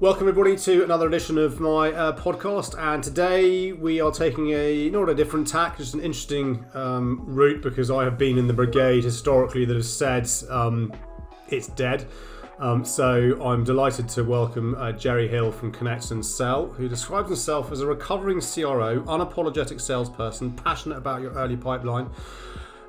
Welcome 0.00 0.28
everybody 0.28 0.56
to 0.58 0.84
another 0.84 1.08
edition 1.08 1.38
of 1.38 1.58
my 1.58 1.90
uh, 1.90 2.16
podcast, 2.16 2.78
and 2.78 3.02
today 3.02 3.72
we 3.72 4.00
are 4.00 4.12
taking 4.12 4.50
a 4.50 4.88
not 4.90 5.08
a 5.08 5.14
different 5.14 5.48
tack, 5.48 5.76
just 5.76 5.92
an 5.94 6.00
interesting 6.00 6.64
um, 6.74 7.24
route 7.26 7.62
because 7.64 7.90
I 7.90 8.04
have 8.04 8.16
been 8.16 8.38
in 8.38 8.46
the 8.46 8.52
brigade 8.52 9.02
historically 9.02 9.64
that 9.64 9.74
has 9.74 9.92
said 9.92 10.30
um, 10.50 10.92
it's 11.48 11.66
dead. 11.66 12.06
Um, 12.60 12.84
so 12.84 13.42
I'm 13.42 13.64
delighted 13.64 14.08
to 14.10 14.22
welcome 14.22 14.76
uh, 14.76 14.92
Gerry 14.92 15.26
Hill 15.26 15.50
from 15.50 15.72
Connect 15.72 16.12
and 16.12 16.24
Sell, 16.24 16.68
who 16.68 16.88
describes 16.88 17.26
himself 17.26 17.72
as 17.72 17.80
a 17.80 17.86
recovering 17.86 18.40
CRO, 18.40 19.00
unapologetic 19.00 19.80
salesperson, 19.80 20.52
passionate 20.52 20.98
about 20.98 21.22
your 21.22 21.32
early 21.32 21.56
pipeline, 21.56 22.08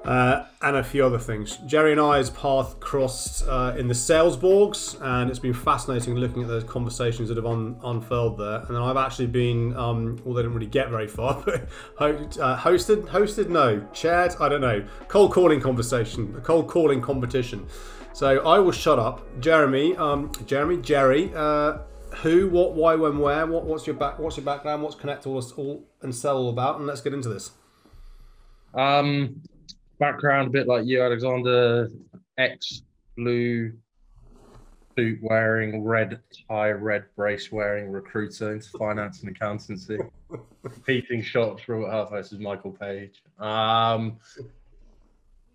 uh, 0.05 0.45
and 0.61 0.77
a 0.77 0.83
few 0.83 1.05
other 1.05 1.19
things. 1.19 1.57
Gerry 1.65 1.91
and 1.91 2.01
I's 2.01 2.29
path 2.29 2.79
crossed 2.79 3.47
uh, 3.47 3.75
in 3.77 3.87
the 3.87 3.93
Salesborgs, 3.93 4.99
and 5.01 5.29
it's 5.29 5.39
been 5.39 5.53
fascinating 5.53 6.15
looking 6.15 6.41
at 6.41 6.47
those 6.47 6.63
conversations 6.63 7.29
that 7.29 7.37
have 7.37 7.45
un- 7.45 7.77
unfurled 7.83 8.37
there. 8.37 8.59
And 8.59 8.69
then 8.69 8.81
I've 8.81 8.97
actually 8.97 9.27
been, 9.27 9.75
um, 9.75 10.21
well, 10.23 10.33
they 10.35 10.41
didn't 10.41 10.55
really 10.55 10.67
get 10.67 10.89
very 10.89 11.07
far, 11.07 11.43
but 11.99 12.37
uh, 12.39 12.57
hosted, 12.57 13.07
hosted, 13.07 13.49
no, 13.49 13.85
chaired, 13.93 14.35
I 14.39 14.49
don't 14.49 14.61
know, 14.61 14.85
cold 15.07 15.31
calling 15.31 15.59
conversation, 15.59 16.33
a 16.37 16.41
cold 16.41 16.67
calling 16.67 17.01
competition. 17.01 17.67
So 18.13 18.39
I 18.45 18.59
will 18.59 18.71
shut 18.71 18.99
up. 18.99 19.21
Jeremy, 19.39 19.95
um, 19.95 20.31
Jeremy, 20.45 20.77
Gerry, 20.77 21.31
uh, 21.35 21.79
who, 22.17 22.49
what, 22.49 22.73
why, 22.73 22.95
when, 22.95 23.19
where, 23.19 23.45
what, 23.45 23.65
what's 23.65 23.85
your 23.85 23.95
back, 23.95 24.19
what's 24.19 24.37
your 24.37 24.45
background, 24.45 24.81
what's 24.81 24.95
Connect 24.95 25.27
all, 25.27 25.41
all 25.57 25.83
and 26.01 26.13
Sell 26.13 26.37
all 26.37 26.49
about, 26.49 26.77
and 26.77 26.87
let's 26.87 27.01
get 27.01 27.13
into 27.13 27.29
this. 27.29 27.51
Um, 28.73 29.41
background 29.99 30.47
a 30.47 30.51
bit 30.51 30.67
like 30.67 30.85
you, 30.85 31.01
Alexander, 31.01 31.89
ex 32.37 32.81
blue 33.17 33.73
suit 34.97 35.19
wearing, 35.21 35.83
red 35.83 36.19
tie, 36.47 36.71
red 36.71 37.05
brace 37.15 37.51
wearing 37.51 37.91
recruiter 37.91 38.53
into 38.53 38.69
finance 38.77 39.21
and 39.21 39.35
accountancy. 39.35 39.97
Repeating 40.63 41.21
shots 41.21 41.63
for 41.63 41.89
half 41.89 42.09
versus 42.09 42.39
Michael 42.39 42.71
Page. 42.71 43.21
Um, 43.39 44.17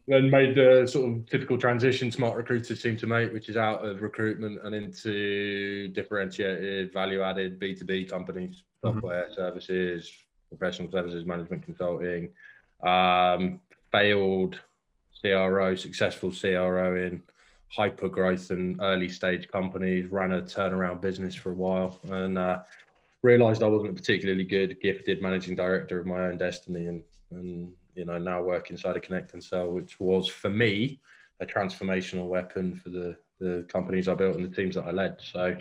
then 0.07 0.31
made 0.31 0.55
the 0.55 0.87
sort 0.87 1.11
of 1.11 1.27
typical 1.29 1.57
transition 1.57 2.11
smart 2.11 2.37
recruiters 2.37 2.81
seem 2.81 2.97
to 2.99 3.07
make, 3.07 3.33
which 3.33 3.49
is 3.49 3.57
out 3.57 3.85
of 3.85 4.03
recruitment 4.03 4.61
and 4.65 4.75
into 4.75 5.89
differentiated, 5.89 6.93
value 6.93 7.23
added 7.23 7.59
B2B 7.59 8.11
companies, 8.11 8.63
mm-hmm. 8.85 8.95
software 8.95 9.25
mm-hmm. 9.25 9.35
services, 9.35 10.13
professional 10.51 10.91
services, 10.91 11.25
management 11.25 11.65
consulting. 11.65 12.31
Um, 12.83 13.61
failed 13.95 14.59
CRO, 15.21 15.77
successful 15.77 16.33
CRO 16.33 16.97
in 16.97 17.23
hyper 17.69 18.09
growth 18.09 18.51
and 18.51 18.81
early 18.81 19.09
stage 19.09 19.49
companies, 19.49 20.11
ran 20.11 20.33
a 20.33 20.43
turnaround 20.43 21.01
business 21.01 21.35
for 21.35 21.53
a 21.53 21.55
while, 21.55 22.01
and 22.11 22.37
uh, 22.37 22.59
realized 23.23 23.63
I 23.63 23.69
wasn't 23.69 23.93
a 23.93 23.95
particularly 23.95 24.45
good, 24.45 24.81
gifted 24.83 25.23
managing 25.23 25.55
director 25.55 26.01
of 26.01 26.07
my 26.07 26.27
own 26.27 26.39
destiny. 26.39 26.87
And, 26.87 27.03
and 27.31 27.73
you 27.95 28.05
know, 28.05 28.19
now 28.19 28.43
work 28.43 28.71
inside 28.71 28.97
a 28.97 29.01
Connect 29.01 29.33
and 29.33 29.43
Sell, 29.43 29.71
which 29.71 30.01
was 30.01 30.29
for 30.29 30.51
me 30.51 31.01
a 31.41 31.47
transformational 31.47 32.27
weapon 32.27 32.75
for 32.75 32.91
the, 32.91 33.17
the 33.39 33.65
companies 33.69 34.09
I 34.09 34.15
built 34.15 34.37
and 34.37 34.45
the 34.45 34.55
teams 34.55 34.75
that 34.75 34.87
I 34.87 34.91
led. 34.91 35.17
So, 35.21 35.57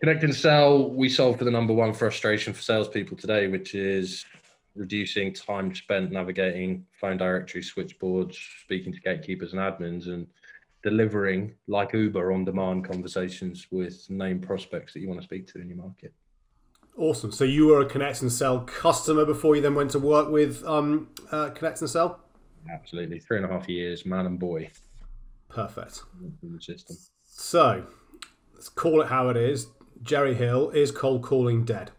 Connect 0.00 0.24
and 0.24 0.34
Sell, 0.34 0.90
we 0.90 1.08
solve 1.08 1.38
for 1.38 1.44
the 1.44 1.50
number 1.50 1.72
one 1.72 1.92
frustration 1.92 2.52
for 2.52 2.62
salespeople 2.62 3.16
today, 3.16 3.46
which 3.46 3.74
is 3.74 4.24
reducing 4.74 5.32
time 5.32 5.74
spent 5.74 6.10
navigating 6.10 6.84
phone 7.00 7.16
directory 7.16 7.62
switchboards, 7.62 8.38
speaking 8.62 8.92
to 8.92 9.00
gatekeepers 9.00 9.52
and 9.52 9.60
admins, 9.60 10.06
and 10.06 10.26
delivering 10.82 11.54
like 11.66 11.92
Uber 11.92 12.32
on 12.32 12.44
demand 12.44 12.84
conversations 12.84 13.66
with 13.70 14.08
name 14.10 14.40
prospects 14.40 14.92
that 14.92 15.00
you 15.00 15.08
want 15.08 15.20
to 15.20 15.24
speak 15.24 15.46
to 15.52 15.60
in 15.60 15.68
your 15.68 15.78
market. 15.78 16.12
Awesome. 16.96 17.32
So 17.32 17.44
you 17.44 17.66
were 17.66 17.80
a 17.80 17.86
Connect 17.86 18.22
and 18.22 18.30
Sell 18.30 18.60
customer 18.60 19.24
before 19.24 19.56
you 19.56 19.62
then 19.62 19.74
went 19.74 19.90
to 19.92 19.98
work 19.98 20.28
with 20.28 20.64
um, 20.64 21.08
uh, 21.32 21.50
Connect 21.50 21.80
and 21.80 21.90
Sell? 21.90 22.20
Absolutely. 22.70 23.18
Three 23.18 23.38
and 23.38 23.46
a 23.46 23.48
half 23.48 23.68
years, 23.68 24.06
man 24.06 24.26
and 24.26 24.38
boy. 24.38 24.70
Perfect. 25.48 26.02
So 27.24 27.84
let's 28.54 28.68
call 28.68 29.00
it 29.00 29.08
how 29.08 29.28
it 29.28 29.36
is. 29.36 29.68
Gerry 30.02 30.34
Hill 30.34 30.70
is 30.70 30.90
cold 30.90 31.22
calling 31.22 31.64
dead 31.64 31.90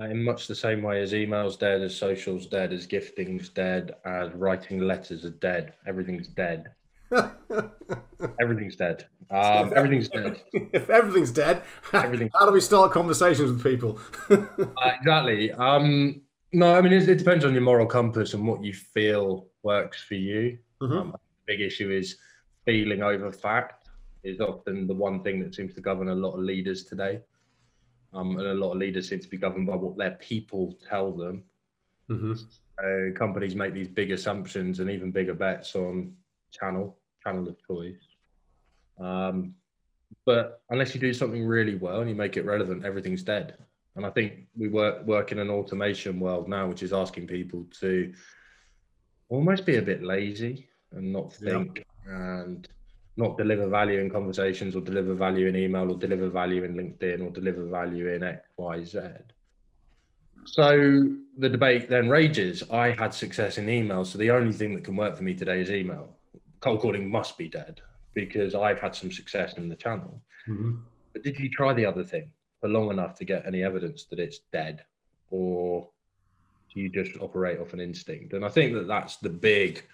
in 0.00 0.22
much 0.22 0.46
the 0.46 0.54
same 0.54 0.82
way 0.82 1.02
as 1.02 1.12
emails 1.12 1.58
dead, 1.58 1.82
as 1.82 1.94
socials 1.94 2.46
dead, 2.46 2.72
as 2.72 2.86
gifting's 2.86 3.48
dead, 3.48 3.94
as 4.04 4.32
writing 4.32 4.80
letters 4.80 5.24
are 5.24 5.30
dead. 5.30 5.74
Everything's 5.86 6.28
dead. 6.28 6.70
everything's 8.40 8.76
dead. 8.76 9.06
Um, 9.30 9.72
everything's 9.74 10.08
dead. 10.08 10.40
If 10.72 10.90
everything's 10.90 11.30
dead, 11.30 11.62
everything. 11.92 12.30
how 12.34 12.46
do 12.46 12.52
we 12.52 12.60
start 12.60 12.92
conversations 12.92 13.50
with 13.50 13.62
people? 13.62 13.98
uh, 14.30 14.90
exactly. 14.98 15.52
Um, 15.52 16.22
no, 16.52 16.74
I 16.74 16.80
mean 16.80 16.92
it, 16.92 17.08
it, 17.08 17.18
depends 17.18 17.44
on 17.44 17.52
your 17.52 17.62
moral 17.62 17.86
compass 17.86 18.34
and 18.34 18.46
what 18.46 18.62
you 18.64 18.72
feel 18.72 19.46
works 19.62 20.02
for 20.02 20.14
you. 20.14 20.58
Mm-hmm. 20.82 20.98
Um, 20.98 21.16
big 21.46 21.60
issue 21.60 21.90
is 21.90 22.16
feeling 22.64 23.02
over 23.02 23.30
fact 23.30 23.88
is 24.22 24.40
often 24.40 24.86
the 24.86 24.94
one 24.94 25.22
thing 25.22 25.40
that 25.40 25.54
seems 25.54 25.74
to 25.74 25.80
govern 25.80 26.08
a 26.08 26.14
lot 26.14 26.32
of 26.32 26.40
leaders 26.40 26.84
today. 26.84 27.20
Um, 28.14 28.38
and 28.38 28.46
a 28.46 28.54
lot 28.54 28.72
of 28.72 28.78
leaders 28.78 29.08
seem 29.08 29.20
to 29.20 29.28
be 29.28 29.36
governed 29.36 29.66
by 29.66 29.74
what 29.76 29.96
their 29.96 30.12
people 30.12 30.76
tell 30.88 31.12
them. 31.12 31.42
Mm-hmm. 32.08 33.12
Companies 33.14 33.54
make 33.54 33.74
these 33.74 33.88
big 33.88 34.10
assumptions 34.10 34.80
and 34.80 34.90
even 34.90 35.10
bigger 35.10 35.34
bets 35.34 35.74
on 35.74 36.14
channel, 36.50 36.96
channel 37.22 37.48
of 37.48 37.56
choice. 37.66 37.96
Um, 39.00 39.54
but 40.24 40.62
unless 40.70 40.94
you 40.94 41.00
do 41.00 41.12
something 41.12 41.44
really 41.44 41.74
well 41.74 42.00
and 42.00 42.08
you 42.08 42.16
make 42.16 42.36
it 42.36 42.44
relevant, 42.44 42.84
everything's 42.84 43.22
dead. 43.22 43.56
And 43.96 44.04
I 44.04 44.10
think 44.10 44.46
we 44.56 44.68
work 44.68 45.04
work 45.06 45.32
in 45.32 45.38
an 45.38 45.50
automation 45.50 46.18
world 46.18 46.48
now, 46.48 46.66
which 46.68 46.82
is 46.82 46.92
asking 46.92 47.26
people 47.26 47.64
to 47.80 48.12
almost 49.28 49.66
be 49.66 49.76
a 49.76 49.82
bit 49.82 50.02
lazy 50.02 50.68
and 50.92 51.12
not 51.12 51.32
think 51.32 51.84
yeah. 52.06 52.42
and 52.42 52.68
not 53.16 53.38
deliver 53.38 53.68
value 53.68 54.00
in 54.00 54.10
conversations 54.10 54.74
or 54.74 54.80
deliver 54.80 55.14
value 55.14 55.46
in 55.46 55.56
email 55.56 55.90
or 55.90 55.96
deliver 55.96 56.28
value 56.28 56.64
in 56.64 56.74
LinkedIn 56.74 57.24
or 57.24 57.30
deliver 57.30 57.64
value 57.64 58.08
in 58.08 58.22
X, 58.22 58.48
Y, 58.56 58.84
Z. 58.84 59.00
So 60.46 61.08
the 61.38 61.48
debate 61.48 61.88
then 61.88 62.08
rages. 62.08 62.62
I 62.70 62.90
had 62.90 63.14
success 63.14 63.56
in 63.56 63.68
email, 63.68 64.04
so 64.04 64.18
the 64.18 64.30
only 64.30 64.52
thing 64.52 64.74
that 64.74 64.84
can 64.84 64.96
work 64.96 65.16
for 65.16 65.22
me 65.22 65.34
today 65.34 65.60
is 65.60 65.70
email. 65.70 66.16
Cold 66.60 66.80
calling 66.80 67.08
must 67.08 67.38
be 67.38 67.48
dead 67.48 67.80
because 68.14 68.54
I've 68.54 68.80
had 68.80 68.94
some 68.94 69.10
success 69.10 69.54
in 69.54 69.68
the 69.68 69.76
channel. 69.76 70.20
Mm-hmm. 70.48 70.72
But 71.12 71.22
did 71.22 71.38
you 71.38 71.48
try 71.48 71.72
the 71.72 71.86
other 71.86 72.04
thing 72.04 72.30
for 72.60 72.68
long 72.68 72.90
enough 72.90 73.14
to 73.16 73.24
get 73.24 73.46
any 73.46 73.62
evidence 73.62 74.04
that 74.10 74.18
it's 74.18 74.40
dead, 74.52 74.84
or 75.30 75.88
do 76.72 76.80
you 76.80 76.88
just 76.88 77.16
operate 77.20 77.60
off 77.60 77.72
an 77.72 77.80
instinct? 77.80 78.32
And 78.32 78.44
I 78.44 78.48
think 78.48 78.74
that 78.74 78.88
that's 78.88 79.16
the 79.16 79.30
big 79.30 79.84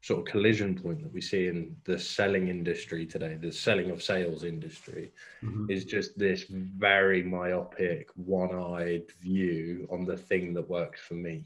sort 0.00 0.20
of 0.20 0.26
collision 0.26 0.74
point 0.74 1.02
that 1.02 1.12
we 1.12 1.20
see 1.20 1.48
in 1.48 1.76
the 1.84 1.98
selling 1.98 2.48
industry 2.48 3.04
today, 3.04 3.36
the 3.40 3.50
selling 3.50 3.90
of 3.90 4.02
sales 4.02 4.44
industry, 4.44 5.10
mm-hmm. 5.42 5.70
is 5.70 5.84
just 5.84 6.16
this 6.18 6.44
very 6.48 7.22
myopic, 7.22 8.08
one 8.14 8.54
eyed 8.54 9.04
view 9.20 9.88
on 9.90 10.04
the 10.04 10.16
thing 10.16 10.54
that 10.54 10.68
works 10.68 11.00
for 11.00 11.14
me, 11.14 11.44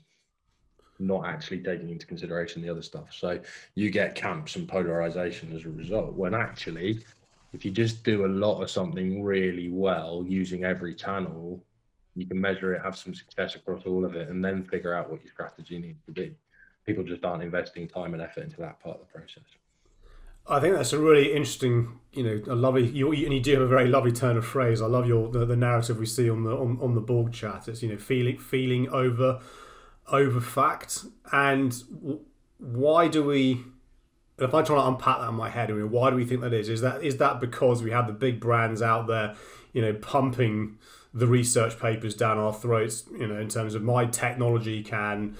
not 0.98 1.26
actually 1.26 1.60
taking 1.60 1.88
into 1.88 2.06
consideration 2.06 2.60
the 2.60 2.68
other 2.68 2.82
stuff. 2.82 3.08
So 3.12 3.40
you 3.74 3.90
get 3.90 4.14
camps 4.14 4.56
and 4.56 4.68
polarization 4.68 5.56
as 5.56 5.64
a 5.64 5.70
result, 5.70 6.12
when 6.12 6.34
actually, 6.34 7.02
if 7.54 7.64
you 7.64 7.70
just 7.70 8.04
do 8.04 8.26
a 8.26 8.28
lot 8.28 8.62
of 8.62 8.70
something 8.70 9.22
really 9.22 9.70
well 9.70 10.24
using 10.28 10.64
every 10.64 10.94
channel, 10.94 11.64
you 12.14 12.26
can 12.26 12.38
measure 12.38 12.74
it, 12.74 12.82
have 12.82 12.98
some 12.98 13.14
success 13.14 13.54
across 13.54 13.86
all 13.86 14.04
of 14.04 14.14
it, 14.14 14.28
and 14.28 14.44
then 14.44 14.62
figure 14.62 14.92
out 14.92 15.10
what 15.10 15.24
your 15.24 15.32
strategy 15.32 15.78
needs 15.78 16.04
to 16.04 16.12
be 16.12 16.34
people 16.86 17.04
just 17.04 17.24
aren't 17.24 17.42
investing 17.42 17.88
time 17.88 18.14
and 18.14 18.22
effort 18.22 18.42
into 18.42 18.56
that 18.58 18.80
part 18.80 19.00
of 19.00 19.06
the 19.06 19.12
process. 19.18 19.44
I 20.46 20.58
think 20.58 20.74
that's 20.74 20.92
a 20.92 20.98
really 20.98 21.32
interesting, 21.32 22.00
you 22.12 22.24
know, 22.24 22.52
a 22.52 22.56
lovely. 22.56 22.86
You, 22.86 23.12
and 23.12 23.32
you 23.32 23.40
do 23.40 23.52
have 23.52 23.62
a 23.62 23.66
very 23.68 23.88
lovely 23.88 24.10
turn 24.10 24.36
of 24.36 24.44
phrase. 24.44 24.82
I 24.82 24.86
love 24.86 25.06
your 25.06 25.30
the, 25.30 25.44
the 25.44 25.56
narrative 25.56 25.98
we 25.98 26.06
see 26.06 26.28
on 26.28 26.42
the 26.42 26.50
on, 26.50 26.78
on 26.82 26.94
the 26.94 27.00
board 27.00 27.32
chat. 27.32 27.68
It's 27.68 27.82
you 27.82 27.88
know 27.88 27.96
feeling 27.96 28.38
feeling 28.38 28.88
over 28.88 29.40
over 30.08 30.40
fact, 30.40 31.04
and 31.30 31.72
why 32.58 33.06
do 33.08 33.22
we? 33.22 33.60
If 34.38 34.52
I 34.54 34.62
try 34.62 34.76
to 34.76 34.88
unpack 34.88 35.20
that 35.20 35.28
in 35.28 35.34
my 35.34 35.50
head, 35.50 35.70
I 35.70 35.74
mean, 35.74 35.90
why 35.90 36.10
do 36.10 36.16
we 36.16 36.24
think 36.24 36.40
that 36.40 36.52
is? 36.52 36.68
Is 36.68 36.80
that 36.80 37.04
is 37.04 37.18
that 37.18 37.38
because 37.38 37.80
we 37.80 37.92
have 37.92 38.08
the 38.08 38.12
big 38.12 38.40
brands 38.40 38.82
out 38.82 39.06
there, 39.06 39.36
you 39.72 39.80
know, 39.80 39.92
pumping 39.94 40.78
the 41.14 41.28
research 41.28 41.78
papers 41.78 42.14
down 42.14 42.38
our 42.38 42.52
throats, 42.52 43.04
you 43.12 43.28
know, 43.28 43.38
in 43.38 43.48
terms 43.48 43.76
of 43.76 43.82
my 43.82 44.06
technology 44.06 44.82
can 44.82 45.36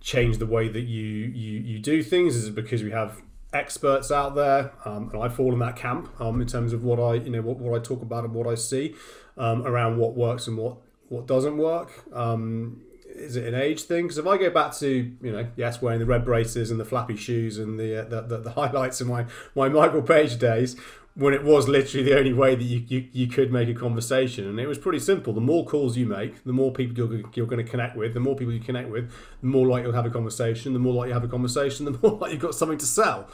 change 0.00 0.38
the 0.38 0.46
way 0.46 0.68
that 0.68 0.82
you 0.82 1.04
you 1.04 1.60
you 1.60 1.78
do 1.78 2.02
things? 2.02 2.36
Is 2.36 2.48
it 2.48 2.54
because 2.54 2.82
we 2.82 2.90
have 2.90 3.20
experts 3.52 4.10
out 4.10 4.34
there, 4.34 4.72
um, 4.84 5.10
and 5.12 5.22
I 5.22 5.28
fall 5.28 5.52
in 5.52 5.58
that 5.60 5.76
camp 5.76 6.08
um, 6.20 6.40
in 6.40 6.46
terms 6.46 6.72
of 6.72 6.84
what 6.84 6.98
I 6.98 7.14
you 7.14 7.30
know 7.30 7.42
what, 7.42 7.58
what 7.58 7.78
I 7.78 7.82
talk 7.82 8.02
about 8.02 8.24
and 8.24 8.34
what 8.34 8.46
I 8.46 8.54
see 8.54 8.94
um, 9.36 9.66
around 9.66 9.98
what 9.98 10.14
works 10.14 10.46
and 10.46 10.56
what 10.56 10.76
what 11.08 11.26
doesn't 11.26 11.58
work. 11.58 11.92
Um, 12.12 12.82
is 13.12 13.36
it 13.36 13.46
an 13.46 13.54
age 13.54 13.82
thing? 13.82 14.04
Because 14.04 14.18
if 14.18 14.26
I 14.26 14.38
go 14.38 14.50
back 14.50 14.74
to 14.78 14.88
you 14.88 15.32
know 15.32 15.46
yes 15.56 15.82
wearing 15.82 16.00
the 16.00 16.06
red 16.06 16.24
braces 16.24 16.70
and 16.70 16.78
the 16.78 16.84
flappy 16.84 17.16
shoes 17.16 17.58
and 17.58 17.78
the 17.78 18.02
uh, 18.02 18.08
the, 18.08 18.22
the, 18.22 18.38
the, 18.38 18.50
highlights 18.60 19.00
of 19.00 19.08
my 19.08 19.26
my 19.54 19.68
Michael 19.68 20.02
Page 20.02 20.38
days, 20.38 20.76
when 21.20 21.34
it 21.34 21.44
was 21.44 21.68
literally 21.68 22.02
the 22.02 22.18
only 22.18 22.32
way 22.32 22.54
that 22.54 22.64
you, 22.64 22.82
you, 22.88 23.06
you 23.12 23.26
could 23.26 23.52
make 23.52 23.68
a 23.68 23.74
conversation. 23.74 24.46
And 24.46 24.58
it 24.58 24.66
was 24.66 24.78
pretty 24.78 24.98
simple. 24.98 25.34
The 25.34 25.40
more 25.42 25.66
calls 25.66 25.94
you 25.94 26.06
make, 26.06 26.42
the 26.44 26.52
more 26.54 26.72
people 26.72 26.96
you're, 26.96 27.22
you're 27.34 27.46
going 27.46 27.62
to 27.62 27.70
connect 27.70 27.94
with. 27.94 28.14
The 28.14 28.20
more 28.20 28.34
people 28.34 28.54
you 28.54 28.60
connect 28.60 28.88
with, 28.88 29.12
the 29.42 29.46
more 29.46 29.66
likely 29.66 29.82
you'll 29.82 29.96
have 29.96 30.06
a 30.06 30.10
conversation. 30.10 30.72
The 30.72 30.78
more 30.78 30.94
likely 30.94 31.10
you 31.10 31.14
have 31.14 31.24
a 31.24 31.28
conversation, 31.28 31.84
the 31.92 31.98
more 32.00 32.12
likely 32.12 32.32
you've 32.32 32.40
got 32.40 32.54
something 32.54 32.78
to 32.78 32.86
sell. 32.86 33.28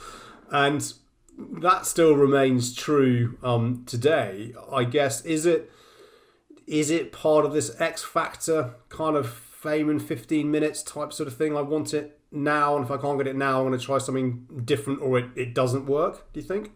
And 0.51 0.93
that 1.37 1.85
still 1.85 2.13
remains 2.13 2.75
true 2.75 3.37
um, 3.41 3.83
today. 3.85 4.53
I 4.69 4.83
guess 4.83 5.23
is 5.23 5.45
it 5.45 5.71
is 6.65 6.91
it 6.91 7.13
part 7.13 7.45
of 7.45 7.53
this 7.53 7.79
X 7.79 8.03
factor 8.03 8.75
kind 8.89 9.15
of 9.15 9.29
fame 9.29 9.89
in 9.89 10.01
15 10.01 10.51
minutes 10.51 10.83
type 10.83 11.13
sort 11.13 11.27
of 11.27 11.37
thing? 11.37 11.55
I 11.55 11.61
want 11.61 11.93
it 11.93 12.19
now, 12.33 12.75
and 12.75 12.83
if 12.83 12.91
I 12.91 12.97
can't 12.97 13.17
get 13.17 13.27
it 13.27 13.37
now, 13.37 13.61
I'm 13.61 13.67
going 13.67 13.79
to 13.79 13.85
try 13.85 13.97
something 13.97 14.45
different, 14.65 15.01
or 15.01 15.17
it, 15.19 15.29
it 15.37 15.53
doesn't 15.53 15.85
work. 15.85 16.33
Do 16.33 16.41
you 16.41 16.45
think? 16.45 16.71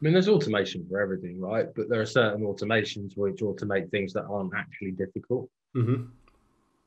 I 0.00 0.04
mean, 0.04 0.12
there's 0.12 0.28
automation 0.28 0.86
for 0.88 1.00
everything, 1.00 1.40
right? 1.40 1.66
But 1.74 1.88
there 1.88 2.00
are 2.00 2.06
certain 2.06 2.42
automations 2.42 3.16
which 3.16 3.40
automate 3.40 3.90
things 3.90 4.12
that 4.12 4.26
aren't 4.26 4.54
actually 4.56 4.92
difficult. 4.92 5.50
Mm-hmm. 5.76 6.04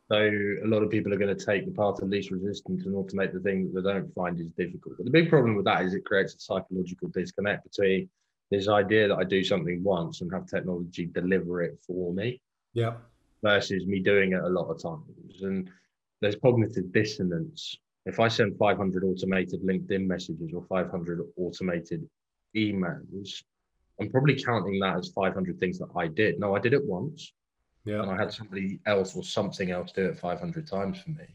So 0.09 0.17
a 0.17 0.67
lot 0.67 0.81
of 0.81 0.89
people 0.89 1.13
are 1.13 1.17
going 1.17 1.35
to 1.35 1.45
take 1.45 1.65
the 1.65 1.71
path 1.71 2.01
of 2.01 2.07
least 2.07 2.31
resistance 2.31 2.85
and 2.85 2.95
automate 2.95 3.33
the 3.33 3.39
thing 3.41 3.71
that 3.73 3.81
they 3.81 3.93
don't 3.93 4.13
find 4.13 4.39
is 4.39 4.51
difficult. 4.57 4.95
But 4.97 5.05
the 5.05 5.11
big 5.11 5.29
problem 5.29 5.55
with 5.55 5.65
that 5.65 5.83
is 5.83 5.93
it 5.93 6.05
creates 6.05 6.35
a 6.35 6.39
psychological 6.39 7.09
disconnect 7.09 7.63
between 7.63 8.09
this 8.49 8.69
idea 8.69 9.09
that 9.09 9.17
I 9.17 9.23
do 9.25 9.43
something 9.43 9.83
once 9.83 10.21
and 10.21 10.31
have 10.31 10.47
technology 10.47 11.05
deliver 11.05 11.63
it 11.63 11.79
for 11.85 12.13
me. 12.13 12.41
Yeah. 12.73 12.93
Versus 13.43 13.85
me 13.85 13.99
doing 13.99 14.33
it 14.33 14.43
a 14.43 14.49
lot 14.49 14.69
of 14.69 14.81
times. 14.81 15.41
And 15.41 15.69
there's 16.21 16.35
cognitive 16.35 16.93
dissonance. 16.93 17.77
If 18.05 18.19
I 18.21 18.29
send 18.29 18.57
500 18.57 19.03
automated 19.03 19.61
LinkedIn 19.63 20.07
messages 20.07 20.51
or 20.53 20.63
500 20.63 21.21
automated 21.37 22.07
emails, 22.55 23.43
I'm 23.99 24.09
probably 24.09 24.41
counting 24.41 24.79
that 24.79 24.97
as 24.97 25.09
500 25.09 25.59
things 25.59 25.77
that 25.79 25.89
I 25.95 26.07
did. 26.07 26.39
No, 26.39 26.55
I 26.55 26.59
did 26.59 26.73
it 26.73 26.83
once. 26.83 27.33
Yeah. 27.85 28.01
And 28.01 28.11
I 28.11 28.17
had 28.17 28.31
somebody 28.31 28.79
else 28.85 29.15
or 29.15 29.23
something 29.23 29.71
else 29.71 29.91
do 29.91 30.05
it 30.05 30.19
500 30.19 30.67
times 30.67 30.99
for 30.99 31.11
me. 31.11 31.25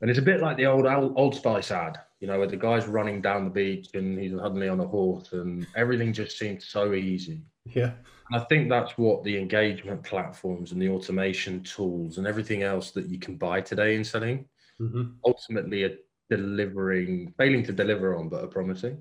And 0.00 0.10
it's 0.10 0.18
a 0.18 0.22
bit 0.22 0.40
like 0.40 0.56
the 0.56 0.66
old 0.66 0.86
Old 0.86 1.34
Spice 1.34 1.70
ad, 1.70 1.98
you 2.18 2.26
know, 2.26 2.38
where 2.38 2.48
the 2.48 2.56
guy's 2.56 2.88
running 2.88 3.20
down 3.20 3.44
the 3.44 3.50
beach 3.50 3.88
and 3.94 4.18
he's 4.18 4.32
suddenly 4.32 4.68
on 4.68 4.80
a 4.80 4.86
horse 4.86 5.32
and 5.32 5.66
everything 5.76 6.12
just 6.12 6.38
seems 6.38 6.66
so 6.66 6.92
easy. 6.92 7.40
Yeah. 7.66 7.92
And 8.30 8.40
I 8.40 8.44
think 8.44 8.68
that's 8.68 8.98
what 8.98 9.22
the 9.22 9.38
engagement 9.38 10.02
platforms 10.02 10.72
and 10.72 10.82
the 10.82 10.88
automation 10.88 11.62
tools 11.62 12.18
and 12.18 12.26
everything 12.26 12.64
else 12.64 12.90
that 12.92 13.06
you 13.06 13.18
can 13.20 13.36
buy 13.36 13.60
today 13.60 13.94
in 13.94 14.02
selling 14.02 14.46
mm-hmm. 14.80 15.12
ultimately 15.24 15.84
are 15.84 15.96
delivering, 16.30 17.32
failing 17.38 17.64
to 17.64 17.72
deliver 17.72 18.16
on, 18.16 18.28
but 18.28 18.42
are 18.42 18.48
promising. 18.48 19.00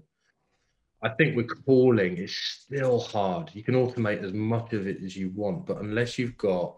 I 1.03 1.09
think 1.09 1.36
with 1.36 1.65
calling, 1.65 2.18
it's 2.18 2.36
still 2.36 3.00
hard. 3.00 3.50
You 3.53 3.63
can 3.63 3.75
automate 3.75 4.24
as 4.24 4.33
much 4.33 4.74
of 4.74 4.88
it 4.88 5.03
as 5.03 5.18
you 5.18 5.31
want, 5.36 5.65
but 5.65 5.77
unless 5.77 6.19
you've 6.19 6.38
got 6.38 6.77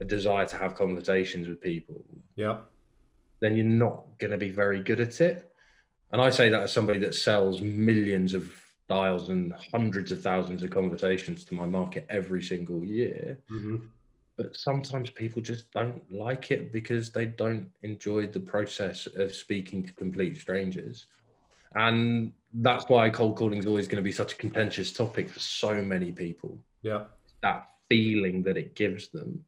a 0.00 0.04
desire 0.04 0.46
to 0.46 0.56
have 0.56 0.74
conversations 0.74 1.46
with 1.46 1.60
people, 1.60 2.04
yeah, 2.34 2.58
then 3.40 3.56
you're 3.56 3.64
not 3.64 4.04
going 4.18 4.32
to 4.32 4.38
be 4.38 4.50
very 4.50 4.82
good 4.82 5.00
at 5.00 5.20
it. 5.20 5.52
And 6.10 6.20
I 6.20 6.30
say 6.30 6.48
that 6.48 6.62
as 6.62 6.72
somebody 6.72 6.98
that 7.00 7.14
sells 7.14 7.60
millions 7.60 8.34
of 8.34 8.52
dials 8.88 9.28
and 9.30 9.54
hundreds 9.72 10.12
of 10.12 10.20
thousands 10.22 10.62
of 10.62 10.70
conversations 10.70 11.44
to 11.44 11.54
my 11.54 11.64
market 11.64 12.06
every 12.10 12.42
single 12.42 12.84
year. 12.84 13.38
Mm-hmm. 13.50 13.76
But 14.36 14.56
sometimes 14.56 15.10
people 15.10 15.40
just 15.40 15.70
don't 15.72 16.02
like 16.10 16.50
it 16.50 16.72
because 16.72 17.10
they 17.10 17.26
don't 17.26 17.68
enjoy 17.82 18.26
the 18.26 18.40
process 18.40 19.06
of 19.16 19.34
speaking 19.34 19.84
to 19.84 19.92
complete 19.92 20.36
strangers. 20.38 21.06
And 21.74 22.32
that's 22.54 22.84
why 22.88 23.08
cold 23.10 23.36
calling 23.36 23.58
is 23.58 23.66
always 23.66 23.88
going 23.88 23.96
to 23.96 24.02
be 24.02 24.12
such 24.12 24.34
a 24.34 24.36
contentious 24.36 24.92
topic 24.92 25.28
for 25.28 25.40
so 25.40 25.82
many 25.82 26.12
people. 26.12 26.58
Yeah. 26.82 27.04
That 27.42 27.68
feeling 27.88 28.42
that 28.44 28.56
it 28.56 28.74
gives 28.74 29.08
them. 29.08 29.44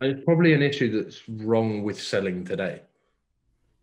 And 0.00 0.12
it's 0.12 0.24
probably 0.24 0.52
an 0.52 0.62
issue 0.62 1.02
that's 1.02 1.28
wrong 1.28 1.82
with 1.82 2.00
selling 2.00 2.44
today. 2.44 2.82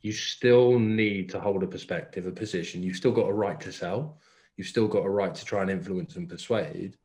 You 0.02 0.12
still 0.12 0.78
need 0.78 1.30
to 1.30 1.40
hold 1.40 1.64
a 1.64 1.68
perspective, 1.68 2.28
a 2.28 2.32
position. 2.32 2.84
You've 2.84 2.98
still 2.98 3.12
got 3.12 3.30
a 3.30 3.34
right 3.34 3.60
to 3.62 3.72
sell. 3.72 4.18
You've 4.58 4.68
still 4.68 4.88
got 4.88 5.06
a 5.06 5.10
right 5.10 5.34
to 5.34 5.46
try 5.46 5.62
and 5.62 5.72
influence 5.72 6.16
and 6.16 6.30
persuade. 6.30 6.98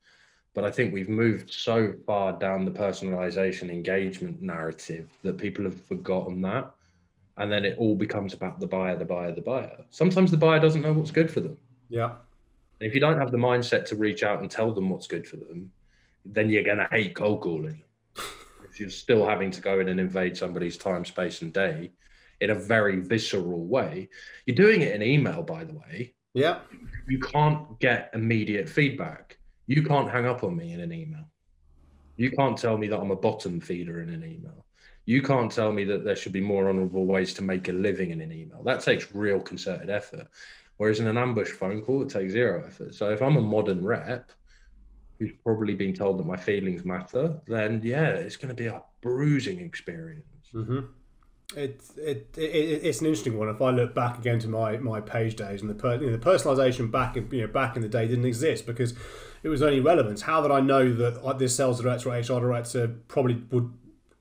But 0.54 0.64
I 0.64 0.70
think 0.70 0.92
we've 0.92 1.08
moved 1.08 1.52
so 1.52 1.94
far 2.04 2.32
down 2.32 2.64
the 2.64 2.70
personalization 2.70 3.70
engagement 3.70 4.42
narrative 4.42 5.08
that 5.22 5.38
people 5.38 5.64
have 5.64 5.80
forgotten 5.84 6.42
that 6.42 6.74
and 7.38 7.50
then 7.50 7.64
it 7.64 7.76
all 7.78 7.94
becomes 7.94 8.34
about 8.34 8.60
the 8.60 8.66
buyer, 8.66 8.96
the 8.96 9.04
buyer, 9.04 9.32
the 9.32 9.40
buyer. 9.40 9.84
Sometimes 9.90 10.30
the 10.30 10.36
buyer 10.36 10.58
doesn't 10.58 10.82
know 10.82 10.92
what's 10.92 11.12
good 11.12 11.30
for 11.30 11.40
them. 11.40 11.56
Yeah. 11.88 12.16
if 12.80 12.94
you 12.94 13.00
don't 13.00 13.18
have 13.18 13.30
the 13.30 13.38
mindset 13.38 13.86
to 13.86 13.96
reach 13.96 14.22
out 14.22 14.40
and 14.40 14.50
tell 14.50 14.72
them 14.72 14.90
what's 14.90 15.06
good 15.06 15.26
for 15.26 15.36
them, 15.36 15.70
then 16.24 16.50
you're 16.50 16.64
going 16.64 16.78
to 16.78 16.88
hate 16.90 17.14
cold 17.14 17.40
calling. 17.40 17.82
if 18.68 18.78
you're 18.78 18.90
still 18.90 19.26
having 19.26 19.50
to 19.52 19.60
go 19.60 19.80
in 19.80 19.88
and 19.88 19.98
invade 19.98 20.36
somebody's 20.36 20.76
time, 20.76 21.04
space, 21.04 21.40
and 21.42 21.52
day 21.52 21.92
in 22.40 22.50
a 22.50 22.54
very 22.54 23.00
visceral 23.00 23.66
way, 23.66 24.08
you're 24.46 24.56
doing 24.56 24.82
it 24.82 24.94
in 24.94 25.02
email, 25.02 25.42
by 25.42 25.64
the 25.64 25.74
way. 25.74 26.14
Yeah. 26.34 26.58
You 27.08 27.20
can't 27.20 27.78
get 27.80 28.10
immediate 28.14 28.68
feedback. 28.68 29.38
You 29.66 29.82
can't 29.82 30.10
hang 30.10 30.26
up 30.26 30.44
on 30.44 30.56
me 30.56 30.72
in 30.72 30.80
an 30.80 30.92
email. 30.92 31.28
You 32.16 32.30
can't 32.32 32.58
tell 32.58 32.76
me 32.76 32.88
that 32.88 32.98
I'm 32.98 33.12
a 33.12 33.16
bottom 33.16 33.60
feeder 33.60 34.02
in 34.02 34.10
an 34.10 34.24
email. 34.24 34.64
You 35.08 35.22
can't 35.22 35.50
tell 35.50 35.72
me 35.72 35.84
that 35.84 36.04
there 36.04 36.14
should 36.14 36.34
be 36.34 36.42
more 36.42 36.68
honorable 36.68 37.06
ways 37.06 37.32
to 37.34 37.42
make 37.42 37.66
a 37.70 37.72
living 37.72 38.10
in 38.10 38.20
an 38.20 38.30
email. 38.30 38.62
That 38.62 38.82
takes 38.82 39.14
real 39.14 39.40
concerted 39.40 39.88
effort. 39.88 40.28
Whereas 40.76 41.00
in 41.00 41.06
an 41.06 41.16
ambush 41.16 41.48
phone 41.48 41.80
call, 41.80 42.02
it 42.02 42.10
takes 42.10 42.34
zero 42.34 42.62
effort. 42.66 42.94
So 42.94 43.08
if 43.08 43.22
I'm 43.22 43.38
a 43.38 43.40
modern 43.40 43.82
rep 43.82 44.30
who's 45.18 45.32
probably 45.42 45.74
been 45.74 45.94
told 45.94 46.18
that 46.18 46.26
my 46.26 46.36
feelings 46.36 46.84
matter, 46.84 47.40
then 47.46 47.80
yeah, 47.82 48.08
it's 48.08 48.36
going 48.36 48.50
to 48.50 48.54
be 48.54 48.66
a 48.66 48.82
bruising 49.00 49.60
experience. 49.60 50.26
Mm-hmm. 50.52 50.80
It, 51.56 51.80
it, 51.96 52.34
it, 52.36 52.40
it's 52.84 53.00
an 53.00 53.06
interesting 53.06 53.38
one. 53.38 53.48
If 53.48 53.62
I 53.62 53.70
look 53.70 53.94
back 53.94 54.18
again 54.18 54.38
to 54.40 54.48
my, 54.48 54.76
my 54.76 55.00
page 55.00 55.36
days 55.36 55.62
and 55.62 55.70
the 55.70 55.74
per, 55.74 55.94
you 55.94 56.10
know, 56.10 56.18
the 56.18 56.18
personalization 56.18 56.90
back 56.90 57.16
in 57.16 57.30
you 57.32 57.46
know 57.46 57.46
back 57.46 57.76
in 57.76 57.80
the 57.80 57.88
day 57.88 58.06
didn't 58.06 58.26
exist 58.26 58.66
because 58.66 58.92
it 59.42 59.48
was 59.48 59.62
only 59.62 59.80
relevance. 59.80 60.20
How 60.20 60.42
did 60.42 60.50
I 60.50 60.60
know 60.60 60.92
that 60.92 61.38
this 61.38 61.56
sales 61.56 61.80
director 61.80 62.10
or 62.10 62.18
HR 62.18 62.40
director 62.40 62.88
probably 63.08 63.42
would 63.50 63.72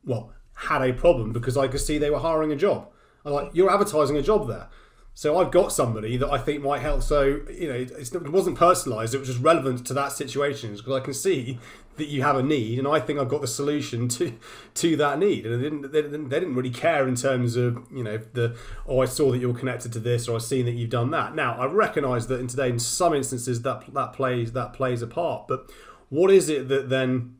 well 0.05 0.31
had 0.57 0.81
a 0.81 0.93
problem 0.93 1.31
because 1.31 1.55
I 1.55 1.67
could 1.67 1.79
see 1.79 1.97
they 1.97 2.09
were 2.09 2.19
hiring 2.19 2.51
a 2.51 2.55
job. 2.55 2.89
I'm 3.23 3.33
like, 3.33 3.51
you're 3.53 3.71
advertising 3.71 4.17
a 4.17 4.21
job 4.21 4.47
there. 4.47 4.67
So 5.13 5.39
I've 5.39 5.49
got 5.49 5.71
somebody 5.71 6.15
that 6.17 6.29
I 6.29 6.37
think 6.37 6.61
might 6.61 6.81
help. 6.81 7.01
So 7.01 7.41
you 7.49 7.67
know, 7.67 7.73
it 7.73 8.29
wasn't 8.29 8.57
personalised; 8.57 9.15
it 9.15 9.17
was 9.17 9.27
just 9.27 9.41
relevant 9.41 9.85
to 9.87 9.93
that 9.95 10.11
situation 10.11 10.75
because 10.75 10.93
I 10.93 10.99
can 10.99 11.15
see 11.15 11.57
that 11.95 12.07
you 12.07 12.21
have 12.21 12.35
a 12.35 12.43
need, 12.43 12.77
and 12.77 12.87
I 12.87 12.99
think 12.99 13.19
I've 13.19 13.27
got 13.27 13.41
the 13.41 13.47
solution 13.47 14.07
to 14.09 14.37
to 14.75 14.95
that 14.97 15.17
need. 15.17 15.47
And 15.47 15.59
they 15.59 15.69
didn't, 15.69 15.91
they 15.91 16.01
didn't, 16.03 16.29
they 16.29 16.39
didn't 16.39 16.53
really 16.53 16.69
care 16.69 17.07
in 17.07 17.15
terms 17.15 17.55
of 17.55 17.83
you 17.91 18.03
know 18.03 18.17
the 18.33 18.55
oh 18.85 18.99
I 18.99 19.05
saw 19.05 19.31
that 19.31 19.39
you're 19.39 19.55
connected 19.55 19.91
to 19.93 19.99
this 19.99 20.27
or 20.27 20.35
I've 20.35 20.43
seen 20.43 20.65
that 20.65 20.73
you've 20.73 20.91
done 20.91 21.09
that. 21.09 21.33
Now 21.33 21.59
I 21.59 21.65
recognise 21.65 22.27
that 22.27 22.39
in 22.39 22.45
today, 22.45 22.69
in 22.69 22.77
some 22.77 23.15
instances, 23.15 23.63
that 23.63 23.91
that 23.95 24.13
plays 24.13 24.51
that 24.51 24.73
plays 24.73 25.01
a 25.01 25.07
part. 25.07 25.47
But 25.47 25.71
what 26.09 26.29
is 26.29 26.47
it 26.47 26.67
that 26.69 26.89
then 26.89 27.36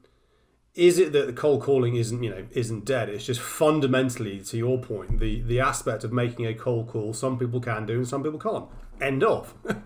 is 0.78 1.00
it 1.00 1.12
that 1.12 1.26
the 1.26 1.34
cold 1.34 1.64
calling 1.64 1.96
isn't 1.96 2.22
you 2.22 2.30
know 2.30 2.46
isn't 2.52 2.86
dead? 2.86 3.10
It's 3.10 3.26
just 3.26 3.42
fundamentally 3.42 4.40
to 4.42 4.58
your 4.58 4.80
point 4.80 5.20
the 5.20 5.42
the 5.42 5.60
aspect 5.60 6.04
of 6.04 6.14
making 6.14 6.46
a 6.46 6.54
cold 6.54 6.88
call 6.88 7.14
some 7.14 7.38
people 7.38 7.60
can 7.60 7.86
do 7.86 7.96
and 7.96 8.08
some 8.08 8.24
people 8.24 8.40
can't. 8.40 8.70
End 9.02 9.24
of. 9.24 9.54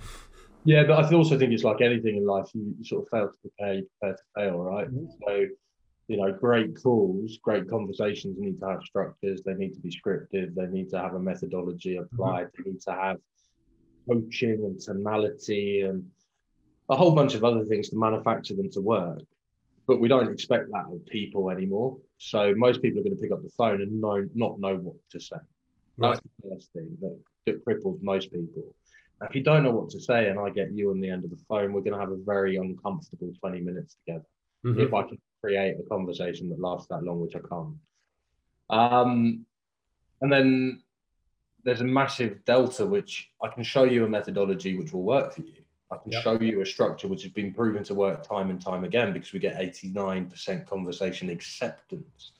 Yeah 0.63 0.83
but 0.83 1.03
i 1.03 1.15
also 1.15 1.39
think 1.39 1.53
it's 1.53 1.63
like 1.63 1.81
anything 1.81 2.17
in 2.17 2.25
life 2.25 2.47
you, 2.53 2.75
sort 2.83 3.01
of 3.01 3.09
fail 3.09 3.29
to 3.29 3.37
prepare 3.39 3.73
you 3.73 3.87
prepare 3.99 4.15
to 4.15 4.23
fail 4.35 4.57
right? 4.59 4.87
Mm-hmm. 4.87 5.05
so 5.25 5.45
you 6.07 6.17
know 6.17 6.31
great 6.31 6.79
calls 6.81 7.39
great 7.41 7.67
conversations 7.67 8.37
need 8.37 8.59
to 8.59 8.67
have 8.67 8.83
structures 8.83 9.41
they 9.43 9.55
need 9.55 9.73
to 9.73 9.79
be 9.79 9.89
scripted 9.89 10.53
they 10.53 10.67
need 10.67 10.89
to 10.91 10.99
have 10.99 11.15
a 11.15 11.19
methodology 11.19 11.97
applied 11.97 12.45
mm-hmm. 12.45 12.63
they 12.63 12.71
need 12.73 12.81
to 12.81 12.91
have 12.91 13.17
coaching 14.07 14.63
and 14.65 14.79
tonality 14.79 15.81
and 15.81 16.05
a 16.89 16.95
whole 16.95 17.15
bunch 17.15 17.33
of 17.33 17.43
other 17.43 17.65
things 17.65 17.89
to 17.89 17.97
manufacture 17.97 18.55
them 18.55 18.69
to 18.69 18.81
work 18.81 19.23
but 19.91 19.99
we 19.99 20.07
don't 20.07 20.31
expect 20.31 20.71
that 20.71 20.85
of 20.89 21.05
people 21.07 21.49
anymore. 21.49 21.97
So 22.17 22.53
most 22.55 22.81
people 22.81 23.01
are 23.01 23.03
going 23.03 23.17
to 23.17 23.21
pick 23.21 23.33
up 23.33 23.43
the 23.43 23.49
phone 23.49 23.81
and 23.81 23.99
know 23.99 24.25
not 24.33 24.57
know 24.57 24.77
what 24.77 24.95
to 25.09 25.19
say. 25.19 25.35
Right. 25.97 26.13
That's 26.13 26.21
the 26.21 26.49
first 26.49 26.71
thing 26.71 26.97
that, 27.01 27.19
that 27.45 27.65
cripples 27.65 28.01
most 28.01 28.31
people. 28.31 28.73
if 29.21 29.35
you 29.35 29.43
don't 29.43 29.63
know 29.63 29.71
what 29.71 29.89
to 29.89 29.99
say, 29.99 30.29
and 30.29 30.39
I 30.39 30.49
get 30.49 30.71
you 30.71 30.91
on 30.91 31.01
the 31.01 31.09
end 31.09 31.25
of 31.25 31.29
the 31.29 31.43
phone, 31.45 31.73
we're 31.73 31.81
going 31.81 31.91
to 31.91 31.99
have 31.99 32.11
a 32.11 32.23
very 32.25 32.55
uncomfortable 32.55 33.33
20 33.41 33.59
minutes 33.59 33.97
together. 34.05 34.23
Mm-hmm. 34.65 34.79
If 34.79 34.93
I 34.93 35.03
can 35.03 35.17
create 35.43 35.75
a 35.77 35.89
conversation 35.89 36.47
that 36.51 36.61
lasts 36.61 36.87
that 36.87 37.03
long, 37.03 37.19
which 37.19 37.35
I 37.35 37.39
can't. 37.39 37.75
Um, 38.69 39.45
and 40.21 40.31
then 40.31 40.83
there's 41.65 41.81
a 41.81 41.83
massive 41.83 42.45
delta, 42.45 42.85
which 42.85 43.29
I 43.43 43.49
can 43.49 43.63
show 43.63 43.83
you 43.83 44.05
a 44.05 44.07
methodology 44.07 44.77
which 44.77 44.93
will 44.93 45.03
work 45.03 45.33
for 45.33 45.41
you. 45.41 45.60
I 45.91 45.97
can 45.97 46.11
yep. 46.11 46.23
show 46.23 46.39
you 46.39 46.61
a 46.61 46.65
structure 46.65 47.07
which 47.07 47.23
has 47.23 47.31
been 47.31 47.53
proven 47.53 47.83
to 47.85 47.93
work 47.93 48.25
time 48.25 48.49
and 48.49 48.61
time 48.61 48.85
again 48.85 49.11
because 49.11 49.33
we 49.33 49.39
get 49.39 49.59
89% 49.59 50.65
conversation 50.65 51.29
acceptance. 51.29 52.31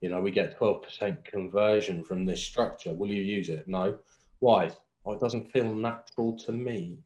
You 0.00 0.10
know, 0.10 0.20
we 0.20 0.30
get 0.30 0.58
12% 0.58 1.24
conversion 1.24 2.04
from 2.04 2.26
this 2.26 2.42
structure. 2.42 2.92
Will 2.92 3.08
you 3.08 3.22
use 3.22 3.48
it? 3.48 3.66
No. 3.66 3.98
Why? 4.40 4.70
Well, 5.02 5.16
it 5.16 5.20
doesn't 5.20 5.50
feel 5.50 5.74
natural 5.74 6.38
to 6.40 6.52
me. 6.52 6.98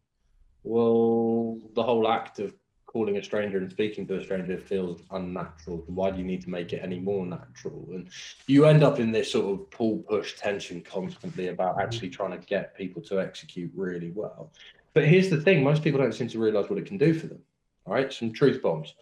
Well, 0.64 1.58
the 1.74 1.82
whole 1.82 2.08
act 2.08 2.40
of 2.40 2.54
calling 2.86 3.16
a 3.16 3.22
stranger 3.22 3.56
and 3.56 3.70
speaking 3.70 4.06
to 4.06 4.18
a 4.18 4.22
stranger 4.22 4.58
feels 4.58 5.00
unnatural. 5.12 5.82
Why 5.86 6.10
do 6.10 6.18
you 6.18 6.24
need 6.24 6.42
to 6.42 6.50
make 6.50 6.72
it 6.72 6.80
any 6.82 7.00
more 7.00 7.24
natural? 7.24 7.88
And 7.90 8.10
you 8.46 8.66
end 8.66 8.82
up 8.82 9.00
in 9.00 9.12
this 9.12 9.32
sort 9.32 9.52
of 9.52 9.70
pull 9.70 9.98
push 10.00 10.34
tension 10.34 10.82
constantly 10.82 11.48
about 11.48 11.76
mm-hmm. 11.76 11.86
actually 11.86 12.10
trying 12.10 12.38
to 12.38 12.46
get 12.46 12.76
people 12.76 13.00
to 13.02 13.20
execute 13.20 13.70
really 13.74 14.10
well. 14.10 14.52
But 14.94 15.04
here's 15.04 15.30
the 15.30 15.40
thing 15.40 15.62
most 15.62 15.82
people 15.82 16.00
don't 16.00 16.14
seem 16.14 16.28
to 16.28 16.38
realize 16.38 16.68
what 16.68 16.78
it 16.78 16.86
can 16.86 16.98
do 16.98 17.14
for 17.14 17.26
them. 17.26 17.40
All 17.86 17.94
right, 17.94 18.12
some 18.12 18.32
truth 18.32 18.62
bombs. 18.62 18.94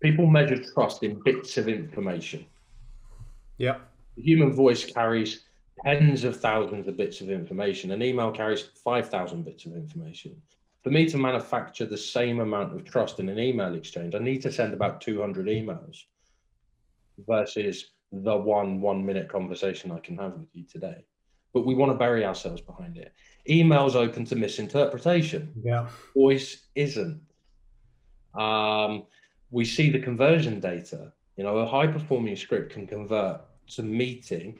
People 0.00 0.26
measure 0.26 0.62
trust 0.74 1.02
in 1.02 1.20
bits 1.24 1.56
of 1.58 1.68
information. 1.68 2.46
Yeah. 3.58 3.78
The 4.16 4.22
human 4.22 4.52
voice 4.52 4.84
carries 4.84 5.44
tens 5.84 6.24
of 6.24 6.40
thousands 6.40 6.88
of 6.88 6.96
bits 6.96 7.20
of 7.20 7.30
information. 7.30 7.92
An 7.92 8.02
email 8.02 8.32
carries 8.32 8.62
5,000 8.82 9.44
bits 9.44 9.64
of 9.66 9.74
information 9.74 10.40
for 10.82 10.90
me 10.90 11.06
to 11.06 11.16
manufacture 11.16 11.86
the 11.86 11.96
same 11.96 12.40
amount 12.40 12.74
of 12.74 12.84
trust 12.84 13.20
in 13.20 13.28
an 13.28 13.38
email 13.38 13.74
exchange, 13.74 14.14
I 14.14 14.18
need 14.18 14.42
to 14.42 14.52
send 14.52 14.74
about 14.74 15.00
200 15.00 15.46
emails 15.46 16.04
versus 17.26 17.92
the 18.10 18.36
one 18.36 18.80
one 18.80 19.06
minute 19.06 19.28
conversation 19.28 19.92
I 19.92 20.00
can 20.00 20.16
have 20.18 20.34
with 20.34 20.48
you 20.52 20.64
today. 20.64 21.04
But 21.54 21.66
we 21.66 21.74
want 21.74 21.92
to 21.92 21.98
bury 21.98 22.24
ourselves 22.24 22.60
behind 22.60 22.96
it. 22.96 23.12
Email's 23.48 23.96
open 23.96 24.24
to 24.26 24.36
misinterpretation. 24.36 25.52
Yeah. 25.62 25.88
Voice 26.14 26.66
isn't. 26.74 27.20
Um, 28.34 29.04
we 29.50 29.64
see 29.64 29.90
the 29.90 29.98
conversion 29.98 30.60
data. 30.60 31.12
You 31.36 31.44
know, 31.44 31.58
a 31.58 31.66
high 31.66 31.86
performing 31.86 32.36
script 32.36 32.72
can 32.72 32.86
convert 32.86 33.40
to 33.68 33.82
meeting 33.82 34.58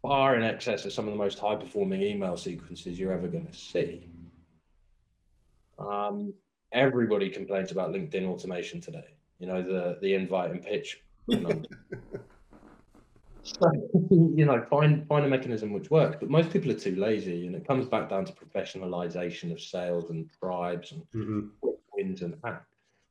far 0.00 0.36
in 0.36 0.42
excess 0.42 0.84
of 0.84 0.92
some 0.92 1.06
of 1.06 1.12
the 1.12 1.18
most 1.18 1.38
high 1.38 1.54
performing 1.54 2.02
email 2.02 2.36
sequences 2.36 2.98
you're 2.98 3.12
ever 3.12 3.28
going 3.28 3.46
to 3.46 3.54
see. 3.54 4.08
Um, 5.78 6.34
everybody 6.72 7.28
complains 7.28 7.72
about 7.72 7.90
LinkedIn 7.90 8.26
automation 8.26 8.80
today. 8.80 9.14
You 9.38 9.46
know, 9.46 9.62
the 9.62 9.98
the 10.00 10.14
invite 10.14 10.50
and 10.50 10.62
pitch. 10.62 11.00
You 11.28 11.38
know. 11.38 11.62
So, 13.42 13.70
you 14.10 14.44
know, 14.44 14.64
find 14.70 15.06
find 15.06 15.24
a 15.24 15.28
mechanism 15.28 15.72
which 15.72 15.90
works. 15.90 16.16
But 16.20 16.30
most 16.30 16.50
people 16.50 16.70
are 16.70 16.78
too 16.78 16.96
lazy, 16.96 17.46
and 17.46 17.56
it 17.56 17.66
comes 17.66 17.86
back 17.86 18.08
down 18.08 18.24
to 18.24 18.32
professionalization 18.32 19.52
of 19.52 19.60
sales 19.60 20.10
and 20.10 20.30
tribes 20.40 20.92
and 20.92 21.02
mm-hmm. 21.14 21.68
wins 21.94 22.22
and 22.22 22.36
hacks. 22.44 22.66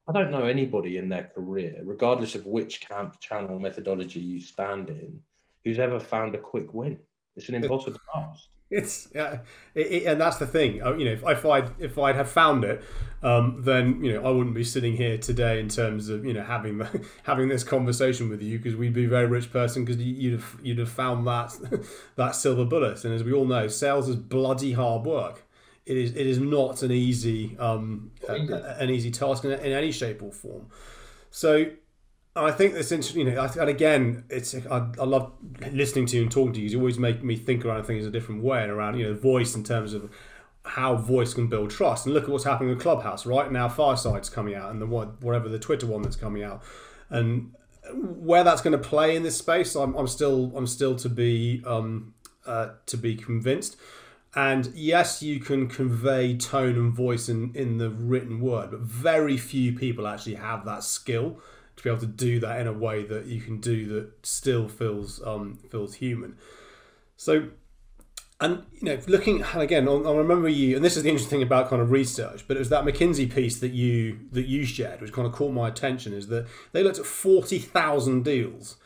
I 0.07 0.13
don't 0.13 0.31
know 0.31 0.45
anybody 0.45 0.97
in 0.97 1.09
their 1.09 1.25
career, 1.35 1.81
regardless 1.83 2.35
of 2.35 2.45
which 2.45 2.81
camp, 2.81 3.19
channel, 3.19 3.59
methodology 3.59 4.19
you 4.19 4.41
stand 4.41 4.89
in, 4.89 5.19
who's 5.63 5.79
ever 5.79 5.99
found 5.99 6.33
a 6.35 6.39
quick 6.39 6.73
win. 6.73 6.97
It's 7.35 7.49
an 7.49 7.55
impossible 7.55 7.99
task. 8.13 8.43
It's 8.71 9.09
yeah, 9.13 9.39
it, 9.75 9.87
it, 9.87 10.05
and 10.05 10.19
that's 10.19 10.37
the 10.37 10.47
thing. 10.47 10.81
Uh, 10.81 10.93
you 10.93 11.03
know, 11.03 11.11
if, 11.11 11.23
if 11.27 11.45
I'd 11.45 11.69
if 11.77 11.97
I'd 11.99 12.15
have 12.15 12.31
found 12.31 12.63
it, 12.63 12.81
um, 13.21 13.61
then 13.65 14.01
you 14.01 14.13
know 14.13 14.25
I 14.25 14.31
wouldn't 14.31 14.55
be 14.55 14.63
sitting 14.63 14.95
here 14.95 15.17
today 15.17 15.59
in 15.59 15.67
terms 15.67 16.07
of 16.07 16.23
you 16.23 16.33
know 16.33 16.43
having 16.43 16.77
the, 16.77 17.05
having 17.23 17.49
this 17.49 17.65
conversation 17.65 18.29
with 18.29 18.41
you 18.41 18.57
because 18.57 18.77
we'd 18.77 18.93
be 18.93 19.05
a 19.05 19.09
very 19.09 19.27
rich 19.27 19.51
person 19.51 19.83
because 19.83 20.01
you'd 20.01 20.33
have 20.33 20.55
you'd 20.63 20.77
have 20.77 20.89
found 20.89 21.27
that 21.27 21.53
that 22.15 22.33
silver 22.33 22.63
bullet. 22.63 23.03
And 23.03 23.13
as 23.13 23.25
we 23.25 23.33
all 23.33 23.45
know, 23.45 23.67
sales 23.67 24.07
is 24.07 24.15
bloody 24.15 24.71
hard 24.71 25.03
work. 25.03 25.43
It 25.85 25.97
is 25.97 26.11
it 26.11 26.25
is 26.25 26.39
not 26.39 26.81
an 26.81 26.91
easy 26.91 27.57
um, 27.59 28.11
an 28.29 28.89
easy 28.89 29.11
task 29.11 29.43
in, 29.43 29.51
in 29.51 29.73
any 29.73 29.91
shape 29.91 30.23
or 30.23 30.31
form. 30.31 30.67
So 31.29 31.65
I 32.35 32.51
think 32.51 32.73
that's 32.73 32.91
interesting. 32.91 33.27
You 33.27 33.33
know, 33.33 33.49
and 33.59 33.69
again, 33.69 34.23
it's 34.29 34.55
I, 34.55 34.87
I 34.99 35.03
love 35.03 35.33
listening 35.71 36.05
to 36.07 36.15
you 36.17 36.23
and 36.23 36.31
talking 36.31 36.53
to 36.53 36.61
you. 36.61 36.69
You 36.69 36.79
always 36.79 36.97
make 36.97 37.23
me 37.23 37.35
think 37.35 37.65
around 37.65 37.83
things 37.83 38.05
a 38.05 38.11
different 38.11 38.41
way 38.41 38.61
and 38.63 38.71
around 38.71 38.97
you 38.97 39.05
know 39.05 39.13
voice 39.13 39.55
in 39.55 39.63
terms 39.63 39.93
of 39.93 40.09
how 40.63 40.95
voice 40.95 41.33
can 41.33 41.47
build 41.47 41.71
trust. 41.71 42.05
And 42.05 42.15
look 42.15 42.23
at 42.23 42.29
what's 42.29 42.45
happening 42.45 42.69
with 42.69 42.79
Clubhouse 42.79 43.25
right 43.25 43.51
now. 43.51 43.67
Fireside's 43.67 44.29
coming 44.29 44.55
out, 44.55 44.71
and 44.71 44.81
the 44.81 44.85
whatever 44.85 45.49
the 45.49 45.59
Twitter 45.59 45.87
one 45.87 46.03
that's 46.03 46.15
coming 46.15 46.43
out, 46.43 46.63
and 47.09 47.51
where 47.93 48.43
that's 48.45 48.61
going 48.61 48.79
to 48.79 48.89
play 48.89 49.15
in 49.15 49.23
this 49.23 49.37
space, 49.37 49.75
I'm, 49.75 49.93
I'm 49.95 50.07
still 50.07 50.53
I'm 50.55 50.67
still 50.67 50.95
to 50.97 51.09
be 51.09 51.61
um, 51.65 52.13
uh, 52.45 52.69
to 52.85 52.97
be 52.97 53.15
convinced. 53.15 53.75
And 54.33 54.71
yes, 54.73 55.21
you 55.21 55.41
can 55.41 55.67
convey 55.67 56.37
tone 56.37 56.75
and 56.77 56.93
voice 56.93 57.27
in, 57.27 57.51
in 57.53 57.79
the 57.79 57.89
written 57.89 58.39
word, 58.39 58.71
but 58.71 58.79
very 58.79 59.35
few 59.35 59.73
people 59.73 60.07
actually 60.07 60.35
have 60.35 60.63
that 60.63 60.85
skill 60.85 61.41
to 61.81 61.89
be 61.89 61.89
able 61.89 62.01
to 62.01 62.07
do 62.07 62.39
that 62.39 62.61
in 62.61 62.67
a 62.67 62.73
way 62.73 63.03
that 63.03 63.25
you 63.25 63.41
can 63.41 63.59
do 63.59 63.87
that 63.87 64.25
still 64.25 64.67
feels 64.67 65.21
um, 65.25 65.57
feels 65.69 65.95
human. 65.95 66.37
So, 67.17 67.49
and 68.39 68.63
you 68.73 68.83
know, 68.83 68.99
looking 69.07 69.43
again, 69.55 69.87
I 69.87 70.11
remember 70.11 70.47
you, 70.47 70.75
and 70.75 70.85
this 70.85 70.95
is 70.95 71.03
the 71.03 71.09
interesting 71.09 71.39
thing 71.39 71.43
about 71.43 71.69
kind 71.69 71.81
of 71.81 71.89
research, 71.89 72.47
but 72.47 72.55
it 72.55 72.59
was 72.59 72.69
that 72.69 72.85
McKinsey 72.85 73.33
piece 73.33 73.59
that 73.59 73.71
you 73.71 74.19
that 74.31 74.45
you 74.45 74.63
shared, 74.65 75.01
which 75.01 75.11
kind 75.11 75.27
of 75.27 75.33
caught 75.33 75.53
my 75.53 75.67
attention, 75.67 76.13
is 76.13 76.27
that 76.27 76.47
they 76.71 76.83
looked 76.83 76.99
at 76.99 77.05
forty 77.05 77.57
thousand 77.57 78.23
deals 78.23 78.77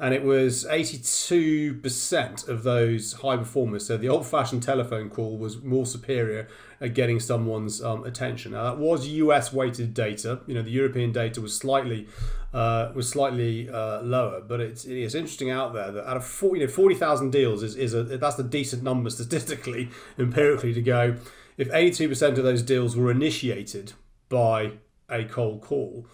and 0.00 0.14
it 0.14 0.22
was 0.22 0.64
82% 0.64 2.48
of 2.48 2.62
those 2.62 3.14
high 3.14 3.36
performers. 3.36 3.84
So 3.84 3.96
the 3.96 4.08
old-fashioned 4.08 4.62
telephone 4.62 5.10
call 5.10 5.36
was 5.36 5.60
more 5.60 5.86
superior 5.86 6.46
at 6.80 6.94
getting 6.94 7.20
someone's 7.20 7.82
um, 7.82 8.04
attention. 8.04 8.52
Now 8.52 8.64
that 8.64 8.78
was 8.78 9.06
US-weighted 9.06 9.94
data. 9.94 10.40
You 10.46 10.54
know, 10.54 10.62
the 10.62 10.70
European 10.70 11.12
data 11.12 11.40
was 11.40 11.56
slightly 11.56 12.06
uh, 12.52 12.92
was 12.94 13.08
slightly 13.08 13.68
uh, 13.68 14.02
lower, 14.02 14.40
but 14.40 14.60
it's 14.60 14.84
it's 14.84 15.14
interesting 15.14 15.50
out 15.50 15.72
there 15.74 15.92
that 15.92 16.08
out 16.08 16.16
of 16.16 16.24
40, 16.24 16.60
you 16.60 16.66
know, 16.66 16.72
40,000 16.72 17.30
deals 17.30 17.62
is 17.62 17.76
is 17.76 17.94
a 17.94 18.02
that's 18.02 18.38
a 18.38 18.44
decent 18.44 18.82
number 18.82 19.10
statistically, 19.18 19.90
empirically 20.18 20.72
to 20.74 20.82
go. 20.82 21.16
If 21.56 21.68
82% 21.70 22.38
of 22.38 22.44
those 22.44 22.62
deals 22.62 22.96
were 22.96 23.10
initiated 23.10 23.94
by 24.28 24.74
a 25.10 25.24
cold 25.24 25.60
call, 25.60 26.06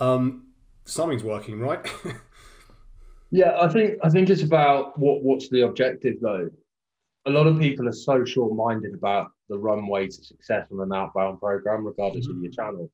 um, 0.00 0.46
something's 0.86 1.22
working, 1.22 1.60
right? 1.60 1.86
Yeah, 3.30 3.56
I 3.60 3.68
think 3.68 3.98
I 4.02 4.08
think 4.08 4.30
it's 4.30 4.42
about 4.42 4.98
what 4.98 5.22
what's 5.22 5.48
the 5.48 5.62
objective 5.62 6.14
though. 6.20 6.48
A 7.26 7.30
lot 7.30 7.46
of 7.46 7.58
people 7.58 7.88
are 7.88 7.92
so 7.92 8.24
short-minded 8.24 8.94
about 8.94 9.32
the 9.48 9.58
runway 9.58 10.06
to 10.06 10.24
success 10.24 10.68
on 10.72 10.80
an 10.80 10.92
outbound 10.92 11.40
program, 11.40 11.86
regardless 11.86 12.26
mm-hmm. 12.26 12.38
of 12.38 12.42
your 12.42 12.52
channel. 12.52 12.90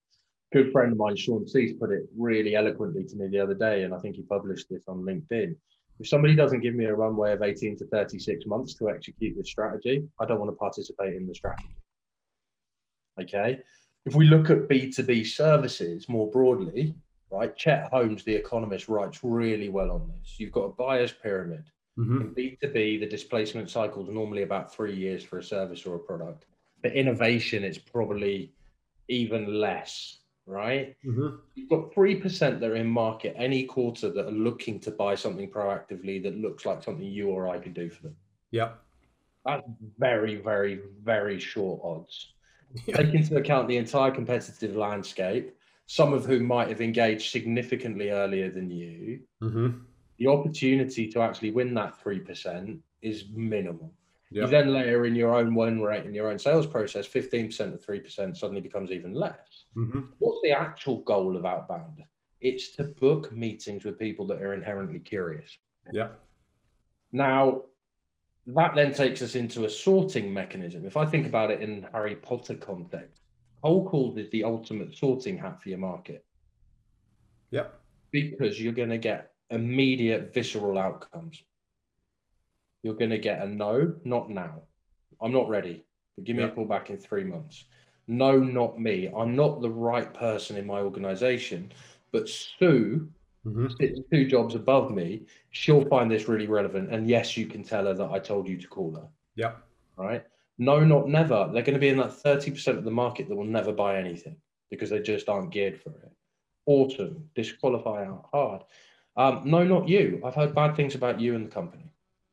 Good 0.53 0.71
friend 0.73 0.93
of 0.93 0.99
mine, 0.99 1.17
Sean 1.17 1.47
Cease, 1.49 1.73
put 1.79 1.91
it 1.91 2.03
really 2.17 2.55
eloquently 2.55 3.05
to 3.05 3.17
me 3.17 3.29
the 3.29 3.41
other 3.41 3.55
day, 3.55 3.85
and 3.85 3.95
I 3.95 3.99
think 3.99 4.17
he 4.17 4.23
published 4.23 4.67
this 4.71 4.85
on 4.87 5.03
LinkedIn. 5.03 5.57
If 5.99 6.09
somebody 6.09 6.35
doesn't 6.35 6.61
give 6.61 6.75
me 6.75 6.87
a 6.87 6.95
runway 6.95 7.33
of 7.33 7.43
18 7.43 7.79
to 7.79 7.87
36 7.87 8.47
months 8.47 8.75
to 8.75 8.91
execute 8.91 9.37
this 9.37 9.51
strategy, 9.51 10.05
I 10.21 10.27
don't 10.27 10.41
want 10.41 10.51
to 10.51 10.57
participate 10.57 11.15
in 11.15 11.27
the 11.27 11.35
strategy. 11.35 11.77
Okay. 13.21 13.61
If 14.05 14.15
we 14.15 14.27
look 14.27 14.51
at 14.51 14.69
B2B 14.69 15.27
services 15.27 16.09
more 16.09 16.31
broadly, 16.31 16.95
right? 17.31 17.57
Chet 17.57 17.89
Holmes, 17.91 18.25
the 18.25 18.35
economist, 18.35 18.89
writes 18.89 19.21
really 19.23 19.69
well 19.69 19.91
on 19.91 20.09
this. 20.09 20.39
You've 20.39 20.53
got 20.53 20.65
a 20.65 20.73
buyer's 20.73 21.13
pyramid. 21.13 21.65
Mm-hmm. 21.99 22.21
In 22.21 22.35
B2B, 22.35 23.01
the 23.01 23.09
displacement 23.09 23.71
cycle 23.71 24.03
is 24.03 24.15
normally 24.15 24.43
about 24.43 24.75
three 24.75 24.95
years 24.95 25.23
for 25.23 25.39
a 25.39 25.43
service 25.43 25.85
or 25.85 25.97
a 25.97 25.99
product. 25.99 26.47
But 26.83 26.93
innovation, 26.93 27.65
it's 27.65 27.79
probably 27.79 28.53
even 29.09 29.61
less, 29.61 30.19
right? 30.47 30.97
Mm-hmm. 31.05 31.37
You've 31.55 31.69
got 31.69 31.93
3% 31.93 32.61
that 32.61 32.71
are 32.71 32.77
in 32.77 32.87
market 32.87 33.35
any 33.37 33.65
quarter 33.65 34.11
that 34.11 34.27
are 34.27 34.33
looking 34.33 34.81
to 34.81 34.91
buy 34.91 35.15
something 35.15 35.51
proactively 35.51 36.23
that 36.23 36.37
looks 36.37 36.65
like 36.65 36.83
something 36.83 37.05
you 37.05 37.29
or 37.29 37.49
I 37.49 37.59
could 37.59 37.75
do 37.75 37.91
for 37.91 38.05
them. 38.05 38.17
Yeah. 38.51 38.71
That's 39.45 39.63
very, 39.99 40.37
very, 40.37 40.81
very 41.03 41.39
short 41.39 41.81
odds. 41.85 42.33
Take 42.87 43.13
into 43.13 43.37
account 43.37 43.69
the 43.69 43.77
entire 43.77 44.11
competitive 44.11 44.77
landscape 44.77 45.55
some 45.87 46.15
of 46.15 46.25
whom 46.25 46.47
might 46.47 46.69
have 46.69 46.81
engaged 46.81 47.31
significantly 47.31 48.09
earlier 48.09 48.51
than 48.51 48.71
you, 48.71 49.21
mm-hmm. 49.43 49.79
The 50.23 50.31
opportunity 50.31 51.09
to 51.09 51.21
actually 51.21 51.51
win 51.51 51.75
that 51.75 52.01
3% 52.01 52.79
is 53.01 53.25
minimal. 53.35 53.93
Yep. 54.31 54.45
You 54.45 54.51
then 54.51 54.73
layer 54.73 55.05
in 55.05 55.17
your 55.17 55.35
own 55.35 55.53
win 55.53 55.83
rate 55.83 56.05
and 56.05 56.15
your 56.15 56.31
own 56.31 56.39
sales 56.39 56.65
process, 56.65 57.09
15% 57.09 57.75
of 57.75 57.85
3% 57.85 58.37
suddenly 58.37 58.61
becomes 58.61 58.93
even 58.93 59.15
less. 59.15 59.65
Mm-hmm. 59.77 60.01
What's 60.21 60.39
the 60.45 60.53
actual 60.53 60.99
goal 60.99 61.37
of 61.37 61.45
outbound? 61.45 62.05
It's 62.41 62.71
to 62.77 62.85
book 62.85 63.33
meetings 63.33 63.85
with 63.85 63.99
people 63.99 64.25
that 64.29 64.41
are 64.41 64.55
inherently 64.55 65.01
curious. 65.01 65.59
Yeah. 65.93 66.11
Now, 67.11 67.63
that 68.47 68.77
then 68.77 68.95
takes 68.95 69.23
us 69.23 69.35
into 69.35 69.65
a 69.65 69.71
sorting 69.71 70.33
mechanism. 70.33 70.87
If 70.87 70.97
I 70.97 71.05
think 71.05 71.27
about 71.27 71.51
it 71.51 71.63
in 71.63 71.89
Harry 71.93 72.15
Potter 72.15 72.55
context, 72.55 73.23
Cold 73.61 73.89
call 73.89 74.17
is 74.17 74.31
the 74.31 74.45
ultimate 74.45 74.95
sorting 74.95 75.37
hat 75.37 75.61
for 75.61 75.69
your 75.69 75.79
market. 75.79 76.25
Yep. 77.51 77.75
Because 78.13 78.61
you're 78.63 78.73
going 78.73 78.91
to 78.91 78.99
get 78.99 79.32
immediate 79.53 80.33
visceral 80.35 80.79
outcomes. 80.79 81.43
You're 82.83 82.95
going 82.95 83.11
to 83.11 83.19
get 83.19 83.43
a 83.43 83.47
no, 83.47 83.95
not 84.05 84.31
now. 84.31 84.63
I'm 85.21 85.33
not 85.33 85.49
ready. 85.49 85.85
But 86.17 86.25
give 86.25 86.37
me 86.37 86.43
yep. 86.43 86.53
a 86.53 86.55
call 86.55 86.65
back 86.65 86.91
in 86.91 86.99
three 86.99 87.25
months. 87.25 87.65
No, 88.09 88.39
not 88.39 88.81
me. 88.81 89.11
I'm 89.17 89.37
not 89.37 89.61
the 89.61 89.71
right 89.71 90.13
person 90.13 90.57
in 90.57 90.67
my 90.67 90.81
organization. 90.81 91.73
But 92.11 92.29
Sue 92.29 93.09
mm-hmm. 93.47 93.69
sits 93.81 94.01
two 94.11 94.27
jobs 94.27 94.55
above 94.55 94.91
me. 94.91 95.23
She'll 95.51 95.85
find 95.87 96.11
this 96.11 96.29
really 96.29 96.49
relevant. 96.49 96.93
And 96.93 97.09
yes, 97.09 97.37
you 97.37 97.47
can 97.47 97.63
tell 97.63 97.87
her 97.87 97.95
that 97.95 98.11
I 98.11 98.19
told 98.19 98.49
you 98.49 98.57
to 98.59 98.69
call 98.69 98.95
her. 98.97 99.07
Yeah. 99.37 99.53
Right 99.97 100.25
No, 100.59 100.81
not 100.81 101.09
never. 101.09 101.49
They're 101.53 101.63
going 101.63 101.75
to 101.75 101.81
be 101.81 101.89
in 101.89 101.99
that 101.99 102.11
30% 102.11 102.79
of 102.79 102.85
the 102.85 102.91
market 102.91 103.29
that 103.29 103.37
will 103.37 103.45
never 103.45 103.73
buy 103.73 103.99
anything 103.99 104.37
because 104.71 104.91
they 104.91 105.01
just 105.01 105.29
aren't 105.29 105.51
geared 105.51 105.81
for 105.81 105.91
it. 105.91 106.13
Autumn, 106.67 107.29
disqualify 107.35 108.07
out 108.07 108.29
hard. 108.33 108.63
Um, 109.17 109.43
no, 109.45 109.65
not 109.65 109.89
you. 109.89 110.21
I've 110.25 110.35
heard 110.35 110.55
bad 110.55 110.75
things 110.75 110.95
about 110.95 111.21
you 111.21 111.35
and 111.35 111.47
the 111.47 111.51
company. 111.51 111.93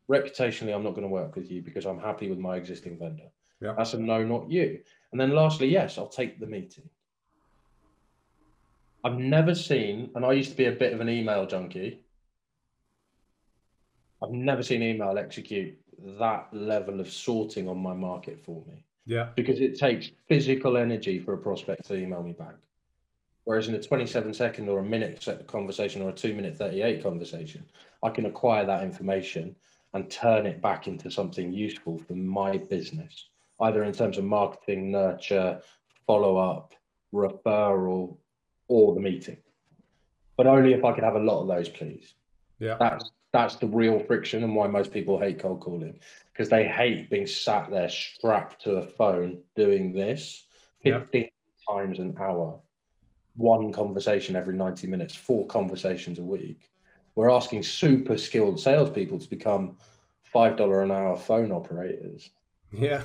Reputationally, 0.10 0.74
I'm 0.74 0.84
not 0.84 0.92
going 0.92 1.04
to 1.04 1.08
work 1.08 1.36
with 1.36 1.52
you 1.52 1.62
because 1.62 1.86
I'm 1.86 2.00
happy 2.00 2.30
with 2.30 2.40
my 2.40 2.56
existing 2.56 2.98
vendor. 2.98 3.30
Yeah. 3.62 3.74
That's 3.78 3.94
a 3.94 4.00
no, 4.00 4.24
not 4.24 4.50
you. 4.50 4.80
And 5.12 5.20
then 5.20 5.36
lastly, 5.36 5.68
yes, 5.68 5.98
I'll 5.98 6.08
take 6.08 6.40
the 6.40 6.48
meeting. 6.48 6.90
I've 9.04 9.18
never 9.18 9.56
seen, 9.56 10.12
and 10.16 10.26
I 10.26 10.34
used 10.34 10.52
to 10.52 10.58
be 10.58 10.66
a 10.66 10.72
bit 10.72 10.94
of 10.94 11.00
an 11.00 11.10
email 11.10 11.46
junkie. 11.46 12.02
I've 14.22 14.32
never 14.32 14.64
seen 14.64 14.84
email 14.84 15.18
execute 15.18 15.78
that 16.20 16.48
level 16.52 17.00
of 17.00 17.10
sorting 17.10 17.68
on 17.68 17.78
my 17.78 17.94
market 17.94 18.44
for 18.44 18.64
me. 18.68 18.86
Yeah. 19.06 19.30
Because 19.36 19.60
it 19.62 19.78
takes 19.78 20.12
physical 20.28 20.78
energy 20.78 21.20
for 21.20 21.34
a 21.34 21.38
prospect 21.38 21.86
to 21.88 21.96
email 21.96 22.22
me 22.24 22.34
back. 22.34 22.56
Whereas 23.50 23.68
in 23.68 23.74
a 23.74 23.82
27 23.82 24.32
second 24.36 24.70
or 24.70 24.78
a 24.78 24.84
minute 24.84 25.28
conversation 25.48 26.04
or 26.04 26.10
a 26.10 26.14
two 26.14 26.36
minute 26.36 26.56
38 26.56 27.02
conversation, 27.02 27.66
I 28.04 28.12
can 28.12 28.28
acquire 28.28 28.64
that 28.64 28.84
information 28.84 29.56
and 29.96 30.08
turn 30.08 30.46
it 30.46 30.62
back 30.62 30.88
into 30.88 31.10
something 31.10 31.52
useful 31.52 31.98
for 31.98 32.14
my 32.14 32.58
business, 32.58 33.30
either 33.62 33.86
in 33.86 33.92
terms 33.92 34.20
of 34.20 34.26
marketing, 34.26 34.92
nurture, 34.92 35.62
follow 36.06 36.38
up, 36.38 36.76
referral, 37.12 38.18
or 38.68 38.94
the 38.94 39.02
meeting. 39.02 39.38
But 40.38 40.46
only 40.46 40.74
if 40.74 40.86
I 40.86 40.94
could 40.94 41.04
have 41.04 41.16
a 41.16 41.20
lot 41.20 41.42
of 41.42 41.48
those, 41.48 41.70
please. 41.70 42.14
Yeah. 42.60 42.78
That's 42.80 43.10
that's 43.34 43.56
the 43.56 43.66
real 43.66 43.98
friction 43.98 44.44
and 44.44 44.56
why 44.56 44.68
most 44.68 44.94
people 44.94 45.20
hate 45.20 45.40
cold 45.40 45.62
calling 45.62 46.00
because 46.32 46.50
they 46.50 46.68
hate 46.68 47.10
being 47.10 47.26
sat 47.26 47.72
there 47.72 47.90
strapped 47.90 48.62
to 48.66 48.76
a 48.76 48.86
phone 48.86 49.42
doing 49.56 49.92
this 49.92 50.46
15 50.84 51.22
yep. 51.22 51.32
times 51.68 51.98
an 51.98 52.16
hour 52.20 52.60
one 53.40 53.72
conversation 53.72 54.36
every 54.36 54.56
90 54.56 54.88
minutes 54.88 55.16
four 55.16 55.48
conversations 55.48 56.20
a 56.20 56.24
week. 56.24 56.70
We're 57.16 57.32
asking 57.32 57.64
super 57.64 58.18
skilled 58.18 58.60
salespeople 58.60 59.20
to 59.20 59.30
become 59.30 59.78
five 60.24 60.58
dollar 60.58 60.84
an 60.84 60.92
hour 60.92 61.18
phone 61.18 61.52
operators. 61.52 62.30
Yeah. 62.72 63.02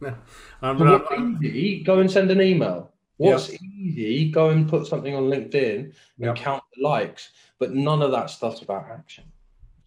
Um, 0.62 0.78
what's 0.78 1.12
easy? 1.42 1.82
Go 1.82 1.98
and 1.98 2.08
send 2.08 2.30
an 2.30 2.40
email. 2.40 2.92
What's 3.16 3.50
yep. 3.50 3.60
easy? 3.62 4.30
Go 4.30 4.50
and 4.50 4.68
put 4.68 4.86
something 4.86 5.12
on 5.12 5.24
linkedin 5.24 5.92
and 6.20 6.36
count 6.36 6.62
the 6.76 6.86
likes 6.86 7.30
but 7.58 7.74
none 7.74 8.02
of 8.02 8.10
that 8.12 8.30
stuff's 8.30 8.62
about 8.62 8.86
action. 8.90 9.24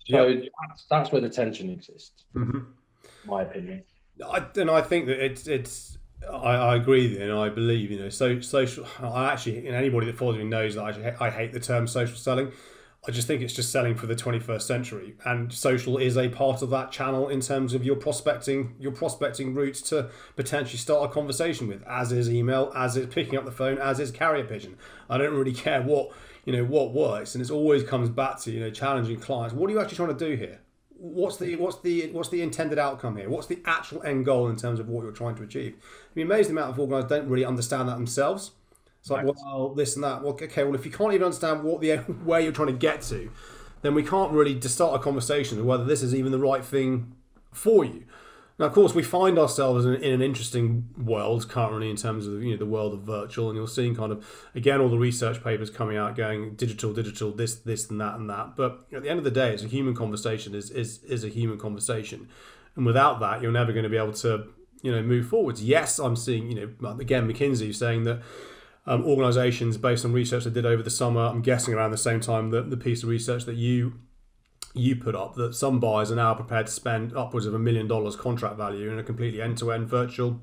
So 0.08 0.34
that's, 0.68 0.86
that's 0.90 1.12
where 1.12 1.22
the 1.22 1.30
tension 1.30 1.70
exists, 1.70 2.26
mm-hmm. 2.36 2.60
my 3.26 3.44
opinion. 3.44 3.84
I, 4.26 4.46
and 4.58 4.70
I 4.70 4.82
think 4.82 5.06
that 5.08 5.24
it's 5.24 5.48
it's 5.48 5.98
I, 6.30 6.56
I 6.56 6.76
agree 6.76 7.20
and 7.20 7.32
I 7.32 7.50
believe 7.50 7.92
you 7.92 8.00
know 8.00 8.10
so 8.10 8.40
social. 8.42 8.86
I 9.00 9.32
actually 9.32 9.68
anybody 9.68 10.06
that 10.08 10.18
follows 10.18 10.38
me 10.38 10.44
knows 10.44 10.76
that 10.76 10.84
I, 10.84 11.28
I 11.28 11.30
hate 11.30 11.54
the 11.54 11.60
term 11.60 11.88
social 11.88 12.18
selling. 12.18 12.52
I 13.08 13.12
just 13.12 13.28
think 13.28 13.42
it's 13.42 13.54
just 13.54 13.72
selling 13.72 13.96
for 13.96 14.06
the 14.06 14.14
21st 14.14 14.62
century, 14.62 15.16
and 15.26 15.52
social 15.52 15.98
is 15.98 16.18
a 16.18 16.30
part 16.30 16.62
of 16.62 16.70
that 16.70 16.92
channel 16.92 17.30
in 17.30 17.42
terms 17.42 17.74
of 17.74 17.84
your 17.84 17.96
prospecting, 17.96 18.76
your 18.80 18.92
prospecting 18.92 19.56
routes 19.56 19.82
to 19.90 20.12
potentially 20.36 20.78
start 20.78 21.10
a 21.10 21.12
conversation 21.12 21.68
with, 21.68 21.82
as 21.88 22.12
is 22.12 22.30
email, 22.30 22.72
as 22.76 22.96
is 22.98 23.12
picking 23.12 23.40
up 23.40 23.46
the 23.46 23.52
phone, 23.52 23.80
as 23.80 24.00
is 24.00 24.12
carrier 24.12 24.44
pigeon. 24.44 24.78
I 25.10 25.18
don't 25.18 25.34
really 25.34 25.54
care 25.54 25.82
what 25.82 26.12
you 26.46 26.54
know 26.54 26.64
what 26.64 26.94
works, 26.94 27.34
and 27.34 27.44
it 27.44 27.50
always 27.50 27.84
comes 27.84 28.10
back 28.10 28.40
to 28.42 28.52
you 28.52 28.60
know 28.60 28.70
challenging 28.70 29.20
clients. 29.20 29.56
What 29.56 29.70
are 29.70 29.74
you 29.74 29.80
actually 29.80 29.98
trying 29.98 30.16
to 30.16 30.30
do 30.30 30.36
here? 30.36 30.60
What's 30.90 31.38
the 31.38 31.56
what's 31.56 31.80
the 31.80 32.12
what's 32.12 32.30
the 32.30 32.44
intended 32.44 32.78
outcome 32.78 33.18
here? 33.18 33.30
What's 33.30 33.48
the 33.48 33.64
actual 33.66 34.04
end 34.04 34.26
goal 34.26 34.48
in 34.48 34.58
terms 34.58 34.80
of 34.80 34.88
what 34.90 35.02
you're 35.02 35.12
trying 35.12 35.36
to 35.38 35.44
achieve? 35.44 35.76
Mean, 36.16 36.26
amazed 36.26 36.50
the 36.50 36.54
amount 36.54 36.72
of 36.72 36.80
organisers 36.80 37.10
don't 37.10 37.30
really 37.30 37.46
understand 37.46 37.88
that 37.90 37.96
themselves. 37.96 38.52
It's 39.00 39.10
like, 39.10 39.26
right. 39.26 39.36
well, 39.44 39.70
this 39.70 39.96
and 39.96 40.04
that. 40.04 40.22
Well, 40.22 40.34
okay, 40.34 40.64
well, 40.64 40.76
if 40.76 40.86
you 40.86 40.92
can't 40.92 41.14
even 41.14 41.26
understand 41.26 41.64
what 41.64 41.82
the 41.82 41.98
where 42.24 42.40
you're 42.40 42.52
trying 42.52 42.68
to 42.68 42.74
get 42.74 43.02
to, 43.04 43.32
then 43.82 43.96
we 43.96 44.04
can't 44.04 44.32
really 44.32 44.56
just 44.56 44.76
start 44.76 44.96
a 44.96 45.04
conversation 45.04 45.60
of 45.60 45.66
whether 45.66 45.86
this 45.86 46.04
is 46.04 46.14
even 46.14 46.32
the 46.32 46.40
right 46.40 46.64
thing 46.64 47.14
for 47.52 47.84
you. 47.84 48.04
Now, 48.60 48.68
of 48.68 48.74
course, 48.74 48.94
we 48.94 49.02
find 49.02 49.40
ourselves 49.40 49.86
in, 49.86 49.96
in, 49.96 50.14
an 50.14 50.22
interesting 50.22 50.88
world 50.96 51.50
currently 51.50 51.90
in 51.90 51.96
terms 51.96 52.28
of 52.28 52.44
you 52.44 52.52
know 52.52 52.58
the 52.58 52.66
world 52.68 52.94
of 52.94 53.02
virtual, 53.02 53.50
and 53.50 53.58
you're 53.58 53.68
seeing 53.68 53.96
kind 53.96 54.12
of 54.12 54.24
again 54.54 54.80
all 54.80 54.90
the 54.90 55.00
research 55.00 55.44
papers 55.44 55.72
coming 55.72 55.98
out 55.98 56.16
going 56.16 56.54
digital, 56.54 56.94
digital, 56.94 57.32
this, 57.32 57.56
this, 57.56 57.90
and 57.90 58.00
that, 58.00 58.16
and 58.16 58.30
that. 58.30 58.56
But 58.56 58.86
at 58.94 59.02
the 59.02 59.10
end 59.10 59.18
of 59.18 59.24
the 59.24 59.32
day, 59.32 59.52
it's 59.52 59.64
a 59.64 59.68
human 59.68 59.96
conversation. 59.96 60.54
is 60.54 60.70
is 60.70 61.04
is 61.06 61.24
a 61.24 61.30
human 61.30 61.58
conversation, 61.58 62.30
and 62.76 62.86
without 62.86 63.20
that, 63.22 63.42
you're 63.42 63.52
never 63.52 63.72
going 63.72 63.82
to 63.84 63.90
be 63.90 63.98
able 63.98 64.14
to 64.14 64.50
you 64.82 64.92
know 64.92 65.02
move 65.02 65.28
forwards. 65.28 65.64
Yes, 65.64 66.00
I'm 66.00 66.16
seeing 66.16 66.52
you 66.52 66.76
know 66.82 66.90
again 67.00 67.32
McKinsey 67.32 67.74
saying 67.74 68.04
that. 68.06 68.22
Um, 68.88 69.06
organizations 69.06 69.78
based 69.78 70.04
on 70.06 70.12
research 70.12 70.46
they 70.46 70.50
did 70.50 70.66
over 70.66 70.82
the 70.82 70.90
summer, 70.90 71.22
I'm 71.22 71.44
guessing 71.44 71.76
around 71.76 71.92
the 71.92 72.00
same 72.00 72.20
time 72.20 72.50
that 72.50 72.72
the 72.72 72.78
piece 72.78 73.04
of 73.04 73.10
research 73.10 73.46
that 73.46 73.56
you 73.56 73.94
you 74.74 74.96
put 74.96 75.16
up 75.16 75.36
that 75.36 75.54
some 75.54 75.80
buyers 75.80 76.12
are 76.12 76.16
now 76.16 76.34
prepared 76.34 76.66
to 76.66 76.72
spend 76.72 77.16
upwards 77.16 77.46
of 77.46 77.54
a 77.54 77.60
million 77.60 77.88
dollars 77.88 78.16
contract 78.16 78.58
value 78.58 78.92
in 78.92 78.98
a 78.98 79.04
completely 79.04 79.42
end-to-end 79.42 79.88
virtual 79.88 80.40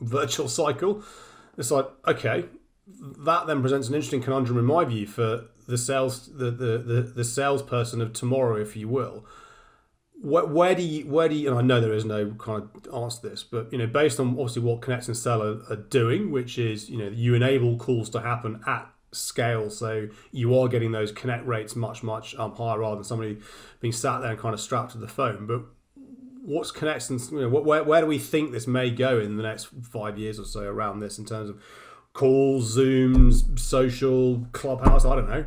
virtual 0.00 0.48
cycle. 0.48 1.02
It's 1.58 1.70
like 1.70 1.86
okay, 2.06 2.46
that 2.86 3.46
then 3.46 3.60
presents 3.60 3.88
an 3.88 3.94
interesting 3.94 4.22
conundrum 4.22 4.58
in 4.58 4.64
my 4.64 4.84
view 4.84 5.06
for 5.06 5.46
the 5.66 5.78
sales 5.78 6.28
the 6.28 6.50
the 6.50 6.78
the, 6.78 7.02
the 7.14 7.24
salesperson 7.24 8.00
of 8.00 8.12
tomorrow, 8.12 8.56
if 8.56 8.76
you 8.76 8.88
will. 8.88 9.26
Where, 10.22 10.46
where 10.46 10.74
do 10.74 10.82
you 10.82 11.06
where 11.06 11.28
do 11.28 11.34
you 11.34 11.50
and 11.50 11.58
I 11.58 11.62
know 11.62 11.80
there 11.80 11.92
is 11.92 12.04
no 12.04 12.30
kind 12.32 12.62
of 12.62 12.94
answer 12.94 13.22
to 13.22 13.28
this, 13.30 13.42
but 13.42 13.72
you 13.72 13.78
know 13.78 13.86
based 13.86 14.20
on 14.20 14.30
obviously 14.30 14.62
what 14.62 14.80
Connect 14.80 15.08
and 15.08 15.16
Sell 15.16 15.42
are, 15.42 15.60
are 15.68 15.76
doing, 15.76 16.30
which 16.30 16.58
is 16.58 16.88
you 16.88 16.98
know 16.98 17.08
you 17.08 17.34
enable 17.34 17.76
calls 17.76 18.08
to 18.10 18.20
happen 18.20 18.62
at 18.66 18.88
scale. 19.12 19.70
So 19.70 20.08
you 20.30 20.58
are 20.58 20.68
getting 20.68 20.92
those 20.92 21.12
connect 21.12 21.46
rates 21.46 21.76
much, 21.76 22.02
much 22.02 22.34
um, 22.36 22.54
higher 22.54 22.78
rather 22.78 22.96
than 22.96 23.04
somebody 23.04 23.38
being 23.80 23.92
sat 23.92 24.20
there 24.20 24.30
and 24.30 24.38
kind 24.38 24.54
of 24.54 24.60
strapped 24.60 24.92
to 24.92 24.98
the 24.98 25.08
phone. 25.08 25.46
But 25.46 25.62
what's 26.42 26.70
Connect 26.70 27.08
and 27.10 27.20
you 27.30 27.40
know, 27.42 27.48
where, 27.48 27.84
where 27.84 28.00
do 28.00 28.06
we 28.06 28.18
think 28.18 28.52
this 28.52 28.66
may 28.66 28.90
go 28.90 29.18
in 29.18 29.36
the 29.36 29.42
next 29.42 29.68
five 29.82 30.18
years 30.18 30.38
or 30.38 30.44
so 30.44 30.62
around 30.62 31.00
this 31.00 31.18
in 31.18 31.24
terms 31.24 31.48
of 31.48 31.62
calls, 32.12 32.76
Zooms, 32.76 33.58
social, 33.58 34.46
clubhouse? 34.52 35.04
I 35.04 35.14
don't 35.14 35.28
know. 35.28 35.46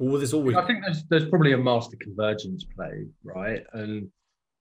Will 0.00 0.18
this 0.18 0.32
always? 0.32 0.56
I 0.56 0.66
think 0.66 0.82
there's 0.82 1.04
there's 1.04 1.28
probably 1.28 1.52
a 1.52 1.58
master 1.58 1.96
convergence 2.00 2.64
play, 2.64 3.06
right? 3.22 3.62
And 3.74 4.10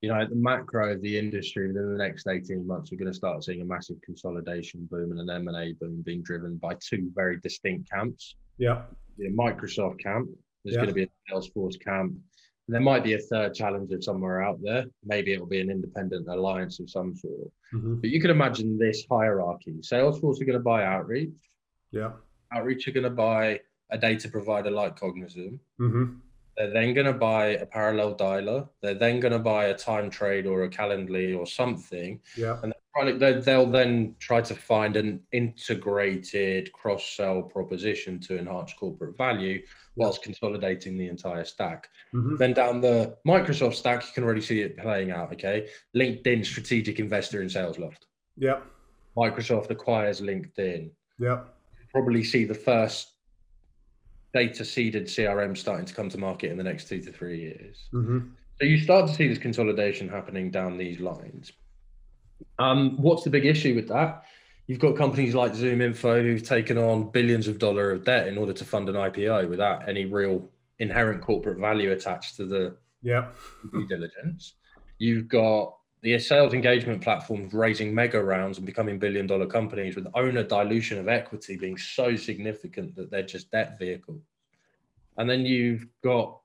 you 0.02 0.10
know, 0.10 0.26
the 0.26 0.36
macro 0.36 0.94
of 0.94 1.02
the 1.02 1.18
industry 1.18 1.68
within 1.68 1.92
the 1.92 1.98
next 1.98 2.28
18 2.28 2.66
months, 2.66 2.92
we're 2.92 2.98
going 2.98 3.12
to 3.12 3.18
start 3.18 3.44
seeing 3.44 3.62
a 3.62 3.66
massive 3.66 3.98
consolidation 4.02 4.88
boom 4.90 5.12
and 5.12 5.20
an 5.20 5.48
M&A 5.48 5.74
boom 5.74 6.02
being 6.06 6.24
driven 6.24 6.56
by 6.56 6.76
two 6.76 7.12
very 7.14 7.38
distinct 7.40 7.90
camps. 7.90 8.36
Yeah. 8.58 8.84
The 9.18 9.30
Microsoft 9.30 10.00
camp, 10.00 10.30
there's 10.64 10.76
yeah. 10.76 10.84
going 10.84 10.88
to 10.88 10.94
be 10.94 11.04
a 11.04 11.34
Salesforce 11.34 11.84
camp. 11.84 12.14
And 12.14 12.76
there 12.76 12.82
might 12.82 13.04
be 13.04 13.14
a 13.14 13.20
third 13.20 13.54
challenger 13.56 14.00
somewhere 14.00 14.42
out 14.42 14.60
there. 14.62 14.86
Maybe 15.04 15.34
it 15.34 15.40
will 15.40 15.48
be 15.48 15.60
an 15.60 15.70
independent 15.70 16.30
alliance 16.30 16.80
of 16.80 16.90
some 16.90 17.14
sort. 17.16 17.52
Mm-hmm. 17.74 17.96
But 17.96 18.10
you 18.10 18.22
can 18.22 18.32
imagine 18.32 18.78
this 18.78 19.06
hierarchy. 19.10 19.74
Salesforce 19.82 20.40
are 20.40 20.46
going 20.46 20.54
to 20.54 20.60
buy 20.60 20.86
Outreach. 20.86 21.34
Yeah. 21.92 22.12
Outreach 22.54 22.88
are 22.88 22.92
going 22.92 23.04
to 23.04 23.10
buy 23.10 23.60
a 23.92 23.98
data 23.98 24.30
provider 24.30 24.72
like 24.72 25.00
Cognism. 25.00 25.60
Mm-hmm. 25.80 26.16
They're 26.58 26.74
then 26.74 26.94
going 26.94 27.06
to 27.06 27.14
buy 27.14 27.46
a 27.46 27.66
parallel 27.66 28.16
dialer. 28.16 28.68
They're 28.82 28.94
then 28.94 29.22
going 29.22 29.32
to 29.32 29.40
buy 29.40 29.66
a 29.66 29.74
time 29.74 30.10
trade 30.10 30.46
or 30.46 30.64
a 30.64 30.70
Calendly 30.70 31.38
or 31.38 31.48
something. 31.48 32.20
Yeah. 32.36 32.60
And 32.62 32.74
they'll 33.22 33.66
then 33.70 34.16
try 34.20 34.42
to 34.42 34.54
find 34.54 34.98
an 34.98 35.22
integrated 35.32 36.70
cross 36.74 37.08
sell 37.16 37.44
proposition 37.44 38.20
to 38.22 38.38
enhance 38.38 38.74
corporate 38.74 39.16
value 39.18 39.62
whilst 39.96 40.22
consolidating 40.22 40.98
the 40.98 41.08
entire 41.08 41.46
stack. 41.46 41.88
Mm-hmm. 42.14 42.36
Then 42.36 42.54
down 42.54 42.82
the 42.82 43.16
Microsoft 43.26 43.76
stack, 43.76 44.04
you 44.04 44.10
can 44.14 44.26
already 44.26 44.42
see 44.42 44.60
it 44.60 44.78
playing 44.78 45.12
out. 45.12 45.32
Okay. 45.32 45.70
LinkedIn 45.96 46.46
strategic 46.46 47.00
investor 47.00 47.42
in 47.42 47.48
SalesLoft. 47.48 48.00
Yeah. 48.36 48.60
Microsoft 49.16 49.70
acquires 49.70 50.20
LinkedIn. 50.20 50.90
Yeah. 51.20 51.44
Probably 51.94 52.24
see 52.24 52.44
the 52.44 52.54
first 52.54 53.14
data 54.34 54.64
seeded 54.64 55.06
CRM 55.06 55.58
starting 55.58 55.86
to 55.86 55.94
come 55.94 56.10
to 56.10 56.18
market 56.18 56.52
in 56.52 56.58
the 56.58 56.64
next 56.64 56.88
two 56.88 57.02
to 57.02 57.12
three 57.12 57.40
years. 57.40 57.90
Mm-hmm. 57.94 58.20
So 58.60 58.66
you 58.66 58.80
start 58.80 59.08
to 59.08 59.16
see 59.16 59.28
this 59.28 59.38
consolidation 59.38 60.10
happening 60.10 60.52
down 60.52 60.78
these 60.78 61.00
lines. 61.00 61.52
Um, 62.58 62.98
what's 62.98 63.24
the 63.24 63.30
big 63.30 63.46
issue 63.46 63.74
with 63.74 63.88
that? 63.88 64.24
You've 64.68 64.80
got 64.80 64.96
companies 64.96 65.34
like 65.34 65.54
ZoomInfo 65.54 66.22
who've 66.22 66.44
taken 66.44 66.78
on 66.78 67.10
billions 67.10 67.48
of 67.48 67.58
dollar 67.58 67.92
of 67.92 68.06
debt 68.06 68.28
in 68.28 68.38
order 68.38 68.54
to 68.54 68.66
fund 68.66 68.88
an 68.88 68.96
IPO 68.96 69.50
without 69.50 69.88
any 69.90 70.06
real 70.06 70.48
inherent 70.78 71.22
corporate 71.22 71.58
value 71.58 71.92
attached 71.92 72.36
to 72.38 72.46
the 72.46 72.76
yeah. 73.02 73.28
due 73.72 73.88
diligence. 73.88 74.54
You've 75.00 75.28
got 75.28 75.76
the 76.02 76.18
sales 76.20 76.54
engagement 76.54 77.02
platforms 77.02 77.54
raising 77.54 77.94
mega 77.94 78.24
rounds 78.24 78.58
and 78.58 78.66
becoming 78.66 78.98
billion 78.98 79.28
dollar 79.28 79.46
companies 79.46 79.96
with 79.96 80.08
owner 80.16 80.44
dilution 80.44 80.98
of 80.98 81.08
equity 81.08 81.58
being 81.58 81.78
so 81.78 82.16
significant 82.16 82.96
that 82.96 83.12
they're 83.12 83.24
just 83.24 83.52
debt 83.52 83.78
vehicles. 83.78 84.22
And 85.18 85.30
then 85.30 85.46
you've 85.46 85.88
got 86.02 86.40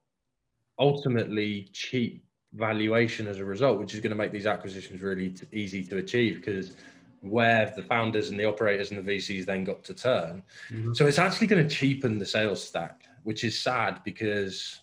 ultimately 0.78 1.68
cheap 1.72 2.24
valuation 2.54 3.28
as 3.28 3.38
a 3.38 3.44
result, 3.44 3.78
which 3.78 3.94
is 3.94 4.00
going 4.00 4.10
to 4.10 4.16
make 4.16 4.32
these 4.32 4.46
acquisitions 4.46 5.02
really 5.02 5.30
t- 5.30 5.46
easy 5.52 5.84
to 5.84 5.98
achieve 5.98 6.36
because 6.36 6.72
where 7.20 7.72
the 7.74 7.82
founders 7.82 8.30
and 8.30 8.38
the 8.38 8.44
operators 8.44 8.90
and 8.90 9.04
the 9.04 9.12
VCs 9.12 9.46
then 9.46 9.64
got 9.64 9.82
to 9.84 9.94
turn. 9.94 10.42
Mm-hmm. 10.70 10.94
So 10.94 11.06
it's 11.06 11.18
actually 11.18 11.46
going 11.46 11.66
to 11.66 11.74
cheapen 11.74 12.18
the 12.18 12.26
sales 12.26 12.62
stack, 12.62 13.04
which 13.22 13.44
is 13.44 13.58
sad 13.58 14.00
because 14.04 14.80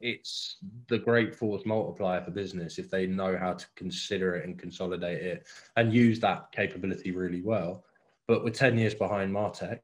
it's 0.00 0.56
the 0.88 0.98
great 0.98 1.34
force 1.34 1.64
multiplier 1.64 2.22
for 2.22 2.30
business 2.30 2.78
if 2.78 2.90
they 2.90 3.06
know 3.06 3.36
how 3.36 3.54
to 3.54 3.66
consider 3.76 4.34
it 4.36 4.44
and 4.44 4.58
consolidate 4.58 5.22
it 5.22 5.46
and 5.76 5.92
use 5.92 6.20
that 6.20 6.52
capability 6.52 7.12
really 7.12 7.42
well. 7.42 7.84
But 8.26 8.44
we're 8.44 8.50
10 8.50 8.78
years 8.78 8.94
behind 8.94 9.32
Martech. 9.32 9.80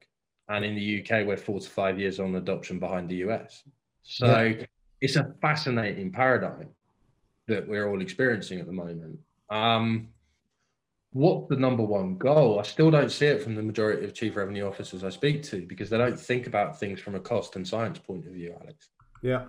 And 0.48 0.64
in 0.64 0.74
the 0.74 1.00
UK, 1.00 1.26
we're 1.26 1.36
four 1.36 1.60
to 1.60 1.68
five 1.68 1.98
years 1.98 2.20
on 2.20 2.34
adoption 2.34 2.78
behind 2.78 3.08
the 3.08 3.16
US. 3.28 3.62
So 4.02 4.42
yeah. 4.42 4.66
it's 5.00 5.16
a 5.16 5.32
fascinating 5.40 6.12
paradigm 6.12 6.68
that 7.46 7.66
we're 7.66 7.88
all 7.88 8.02
experiencing 8.02 8.60
at 8.60 8.66
the 8.66 8.72
moment. 8.72 9.18
Um, 9.48 10.08
what's 11.12 11.48
the 11.48 11.56
number 11.56 11.82
one 11.82 12.16
goal? 12.16 12.58
I 12.58 12.62
still 12.62 12.90
don't 12.90 13.10
see 13.10 13.26
it 13.26 13.42
from 13.42 13.54
the 13.54 13.62
majority 13.62 14.04
of 14.04 14.14
chief 14.14 14.36
revenue 14.36 14.66
officers 14.66 15.04
I 15.04 15.10
speak 15.10 15.42
to 15.44 15.64
because 15.66 15.88
they 15.88 15.98
don't 15.98 16.18
think 16.18 16.46
about 16.46 16.78
things 16.78 17.00
from 17.00 17.14
a 17.14 17.20
cost 17.20 17.56
and 17.56 17.66
science 17.66 17.98
point 17.98 18.26
of 18.26 18.32
view, 18.32 18.54
Alex. 18.60 18.88
Yeah. 19.22 19.44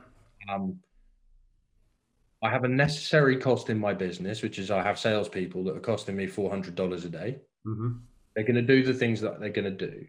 Um, 0.49 0.79
I 2.41 2.49
have 2.49 2.65
a 2.65 2.67
necessary 2.67 3.37
cost 3.37 3.69
in 3.69 3.79
my 3.79 3.93
business, 3.93 4.41
which 4.41 4.59
is 4.59 4.69
I 4.69 4.83
have 4.83 4.99
salespeople 4.99 5.63
that 5.63 5.77
are 5.77 5.79
costing 5.79 6.15
me 6.15 6.27
four 6.27 6.49
hundred 6.49 6.75
dollars 6.75 7.05
a 7.05 7.09
day. 7.09 7.37
Mm-hmm. 7.65 7.91
They're 8.35 8.43
going 8.43 8.55
to 8.55 8.61
do 8.61 8.83
the 8.83 8.93
things 8.93 9.21
that 9.21 9.39
they're 9.39 9.49
going 9.49 9.77
to 9.77 9.87
do, 9.87 10.05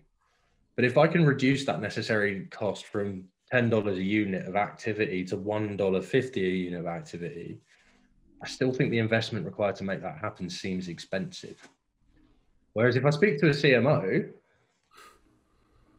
but 0.77 0.85
if 0.85 0.99
I 0.99 1.07
can 1.07 1.25
reduce 1.25 1.65
that 1.67 1.81
necessary 1.81 2.47
cost 2.51 2.87
from 2.87 3.25
ten 3.51 3.71
dollars 3.71 3.99
a 3.99 4.03
unit 4.03 4.47
of 4.47 4.57
activity 4.57 5.25
to 5.27 5.37
one 5.37 5.77
dollar 5.77 6.03
fifty 6.03 6.45
a 6.45 6.51
unit 6.51 6.81
of 6.81 6.87
activity, 6.87 7.61
I 8.43 8.49
still 8.49 8.73
think 8.73 8.91
the 8.91 8.99
investment 8.99 9.47
required 9.47 9.77
to 9.77 9.85
make 9.85 10.03
that 10.03 10.19
happen 10.19 10.51
seems 10.51 10.89
expensive. 10.89 11.69
Whereas 12.73 12.97
if 12.97 13.05
I 13.05 13.11
speak 13.11 13.39
to 13.39 13.47
a 13.47 13.51
CMO 13.51 14.29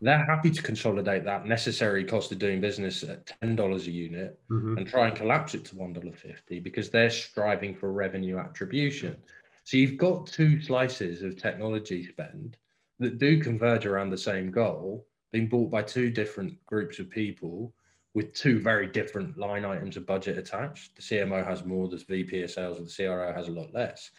they're 0.08 0.26
happy 0.26 0.52
to 0.52 0.62
consolidate 0.62 1.24
that 1.26 1.46
necessary 1.46 2.04
cost 2.04 2.32
of 2.32 2.40
doing 2.40 2.62
business 2.62 3.04
at 3.04 3.26
ten 3.26 3.56
dollars 3.56 3.88
a 3.88 3.92
unit 3.92 4.40
mm-hmm. 4.50 4.78
and 4.78 4.88
try 4.88 5.08
and 5.08 5.16
collapse 5.16 5.56
it 5.56 5.66
to 5.66 5.76
one 5.76 5.94
dollar 5.94 6.14
fifty 6.14 6.60
because 6.60 6.90
they're 6.90 7.10
striving 7.10 7.76
for 7.76 7.92
revenue 7.92 8.38
attribution. 8.38 9.16
So 9.64 9.78
you've 9.78 9.98
got 9.98 10.28
two 10.28 10.62
slices 10.62 11.24
of 11.24 11.38
technology 11.38 12.06
spend 12.06 12.58
that 13.00 13.18
do 13.18 13.42
converge 13.42 13.86
around 13.86 14.10
the 14.10 14.18
same 14.18 14.52
goal, 14.52 15.08
being 15.32 15.48
bought 15.48 15.72
by 15.72 15.82
two 15.82 16.10
different 16.10 16.64
groups 16.66 17.00
of 17.00 17.10
people 17.10 17.74
with 18.14 18.34
two 18.34 18.60
very 18.60 18.88
different 18.88 19.38
line 19.38 19.66
items 19.66 19.98
of 19.98 20.06
budget 20.06 20.38
attached. 20.38 20.96
The 20.96 21.02
CMO 21.02 21.46
has 21.46 21.66
more, 21.66 21.90
the 21.90 21.98
VP 21.98 22.44
of 22.44 22.52
sales, 22.52 22.78
and 22.78 22.88
the 22.88 22.94
CRO 22.94 23.34
has 23.34 23.50
a 23.50 23.52
lot 23.52 23.74
less. 23.74 24.12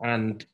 And 0.00 0.44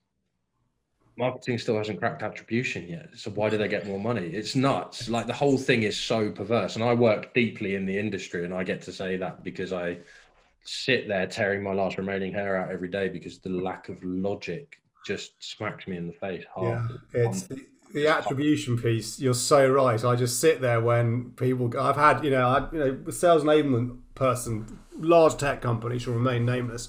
marketing 1.17 1.59
still 1.59 1.77
hasn't 1.77 1.99
cracked 1.99 2.23
attribution 2.23 2.89
yet. 2.89 3.09
So 3.15 3.31
why 3.31 3.51
do 3.51 3.59
they 3.59 3.69
get 3.69 3.87
more 3.87 3.99
money? 3.99 4.27
It's 4.27 4.57
nuts. 4.57 5.09
Like 5.09 5.27
the 5.27 5.33
whole 5.33 5.59
thing 5.59 5.83
is 5.83 5.99
so 5.99 6.31
perverse. 6.31 6.77
And 6.77 6.85
I 6.85 6.95
work 6.95 7.35
deeply 7.35 7.75
in 7.75 7.87
the 7.87 7.99
industry, 7.99 8.45
and 8.45 8.55
I 8.55 8.65
get 8.65 8.83
to 8.83 8.93
say 8.93 9.17
that 9.17 9.45
because 9.45 9.73
I 9.73 9.99
sit 10.63 11.09
there 11.09 11.27
tearing 11.27 11.63
my 11.63 11.73
last 11.73 11.99
remaining 11.99 12.33
hair 12.33 12.57
out 12.57 12.71
every 12.71 12.89
day 12.89 13.09
because 13.09 13.39
the 13.39 13.51
lack 13.51 13.89
of 13.89 14.03
logic 14.03 14.81
just 15.07 15.33
smacks 15.43 15.87
me 15.87 15.97
in 15.97 16.07
the 16.07 16.13
face 16.13 16.45
hard. 16.55 16.91
Yeah, 17.15 17.27
it's 17.27 17.43
the, 17.43 17.65
the 17.93 18.09
attribution 18.09 18.79
piece. 18.79 19.19
You're 19.19 19.35
so 19.35 19.69
right. 19.71 20.03
I 20.05 20.17
just 20.17 20.41
sit 20.41 20.61
there 20.61 20.81
when 20.81 21.31
people. 21.33 21.73
I've 21.79 21.97
had 21.97 22.25
you 22.25 22.31
know, 22.31 22.49
I, 22.49 22.73
you 22.73 22.79
know, 22.79 23.11
sales 23.11 23.43
enablement 23.43 23.99
person, 24.15 24.79
large 24.99 25.37
tech 25.37 25.63
company 25.63 25.99
shall 25.99 26.15
remain 26.15 26.45
nameless, 26.45 26.89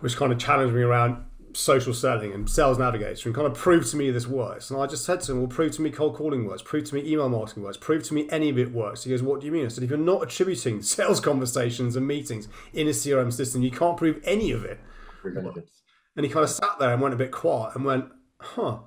which 0.00 0.16
kind 0.16 0.32
of 0.32 0.38
challenged 0.38 0.74
me 0.74 0.82
around 0.82 1.24
social 1.54 1.94
selling 1.94 2.32
and 2.32 2.48
sales 2.48 2.78
navigator 2.78 3.28
and 3.28 3.34
kind 3.34 3.46
of 3.46 3.54
prove 3.54 3.88
to 3.90 3.96
me 3.96 4.10
this 4.10 4.26
works. 4.26 4.70
And 4.70 4.80
I 4.80 4.86
just 4.86 5.04
said 5.04 5.20
to 5.22 5.32
him, 5.32 5.38
well, 5.38 5.48
prove 5.48 5.72
to 5.72 5.82
me 5.82 5.90
cold 5.90 6.16
calling 6.16 6.46
works, 6.46 6.62
prove 6.62 6.84
to 6.84 6.94
me 6.94 7.10
email 7.10 7.28
marketing 7.28 7.62
works, 7.62 7.76
prove 7.76 8.02
to 8.04 8.14
me 8.14 8.26
any 8.30 8.48
of 8.48 8.58
it 8.58 8.72
works. 8.72 9.04
He 9.04 9.10
goes, 9.10 9.22
what 9.22 9.40
do 9.40 9.46
you 9.46 9.52
mean? 9.52 9.64
I 9.64 9.68
said, 9.68 9.84
if 9.84 9.90
you're 9.90 9.98
not 9.98 10.22
attributing 10.22 10.82
sales 10.82 11.20
conversations 11.20 11.96
and 11.96 12.06
meetings 12.06 12.48
in 12.72 12.86
a 12.88 12.90
CRM 12.90 13.32
system, 13.32 13.62
you 13.62 13.70
can't 13.70 13.96
prove 13.96 14.20
any 14.24 14.50
of 14.50 14.64
it. 14.64 14.80
And 16.16 16.26
he 16.26 16.32
kind 16.32 16.44
of 16.44 16.50
sat 16.50 16.78
there 16.78 16.92
and 16.92 17.00
went 17.00 17.14
a 17.14 17.18
bit 17.18 17.30
quiet 17.30 17.74
and 17.74 17.84
went, 17.84 18.06
huh, 18.38 18.78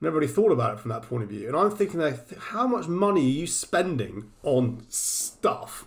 never 0.00 0.16
really 0.16 0.32
thought 0.32 0.52
about 0.52 0.74
it 0.74 0.80
from 0.80 0.90
that 0.90 1.02
point 1.02 1.24
of 1.24 1.28
view. 1.28 1.48
And 1.48 1.56
I'm 1.56 1.70
thinking, 1.70 2.00
how 2.38 2.66
much 2.66 2.86
money 2.86 3.22
are 3.22 3.40
you 3.40 3.46
spending 3.46 4.30
on 4.42 4.84
stuff? 4.88 5.86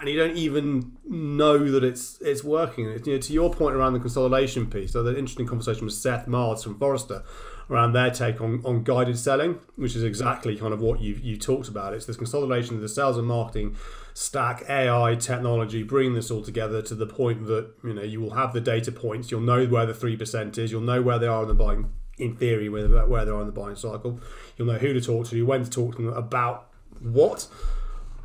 And 0.00 0.08
you 0.08 0.16
don't 0.16 0.36
even 0.36 0.96
know 1.04 1.70
that 1.70 1.84
it's 1.84 2.20
it's 2.20 2.42
working. 2.42 2.86
You 2.86 3.00
know, 3.06 3.18
to 3.18 3.32
your 3.32 3.52
point 3.52 3.76
around 3.76 3.92
the 3.92 4.00
consolidation 4.00 4.68
piece, 4.68 4.92
so 4.92 5.02
the 5.02 5.10
interesting 5.10 5.46
conversation 5.46 5.84
with 5.84 5.94
Seth 5.94 6.26
Marrs 6.26 6.64
from 6.64 6.78
Forrester 6.78 7.22
around 7.70 7.92
their 7.92 8.10
take 8.10 8.40
on, 8.40 8.60
on 8.64 8.82
guided 8.82 9.18
selling, 9.18 9.58
which 9.76 9.94
is 9.94 10.02
exactly 10.02 10.56
kind 10.56 10.74
of 10.74 10.80
what 10.80 11.00
you 11.00 11.14
you 11.22 11.36
talked 11.36 11.68
about. 11.68 11.94
It's 11.94 12.06
this 12.06 12.16
consolidation 12.16 12.76
of 12.76 12.82
the 12.82 12.88
sales 12.88 13.16
and 13.16 13.26
marketing 13.26 13.76
stack, 14.14 14.64
AI, 14.68 15.14
technology, 15.14 15.82
bringing 15.82 16.14
this 16.14 16.30
all 16.30 16.42
together 16.42 16.82
to 16.82 16.94
the 16.94 17.06
point 17.06 17.46
that 17.46 17.70
you 17.84 17.94
know 17.94 18.02
you 18.02 18.20
will 18.20 18.34
have 18.34 18.52
the 18.52 18.60
data 18.60 18.92
points, 18.92 19.30
you'll 19.30 19.40
know 19.40 19.66
where 19.66 19.86
the 19.86 19.94
three 19.94 20.16
percent 20.16 20.58
is, 20.58 20.70
you'll 20.70 20.80
know 20.80 21.00
where 21.00 21.18
they 21.18 21.26
are 21.26 21.42
in 21.42 21.48
the 21.48 21.54
buying, 21.54 21.92
in 22.18 22.36
theory, 22.36 22.68
where 22.68 22.88
where 23.06 23.24
they 23.24 23.30
are 23.30 23.40
in 23.40 23.46
the 23.46 23.52
buying 23.52 23.76
cycle, 23.76 24.20
you'll 24.56 24.68
know 24.68 24.78
who 24.78 24.92
to 24.92 25.00
talk 25.00 25.26
to, 25.28 25.42
when 25.46 25.64
to 25.64 25.70
talk 25.70 25.96
to 25.96 26.02
them 26.02 26.12
about 26.12 26.68
what 27.00 27.46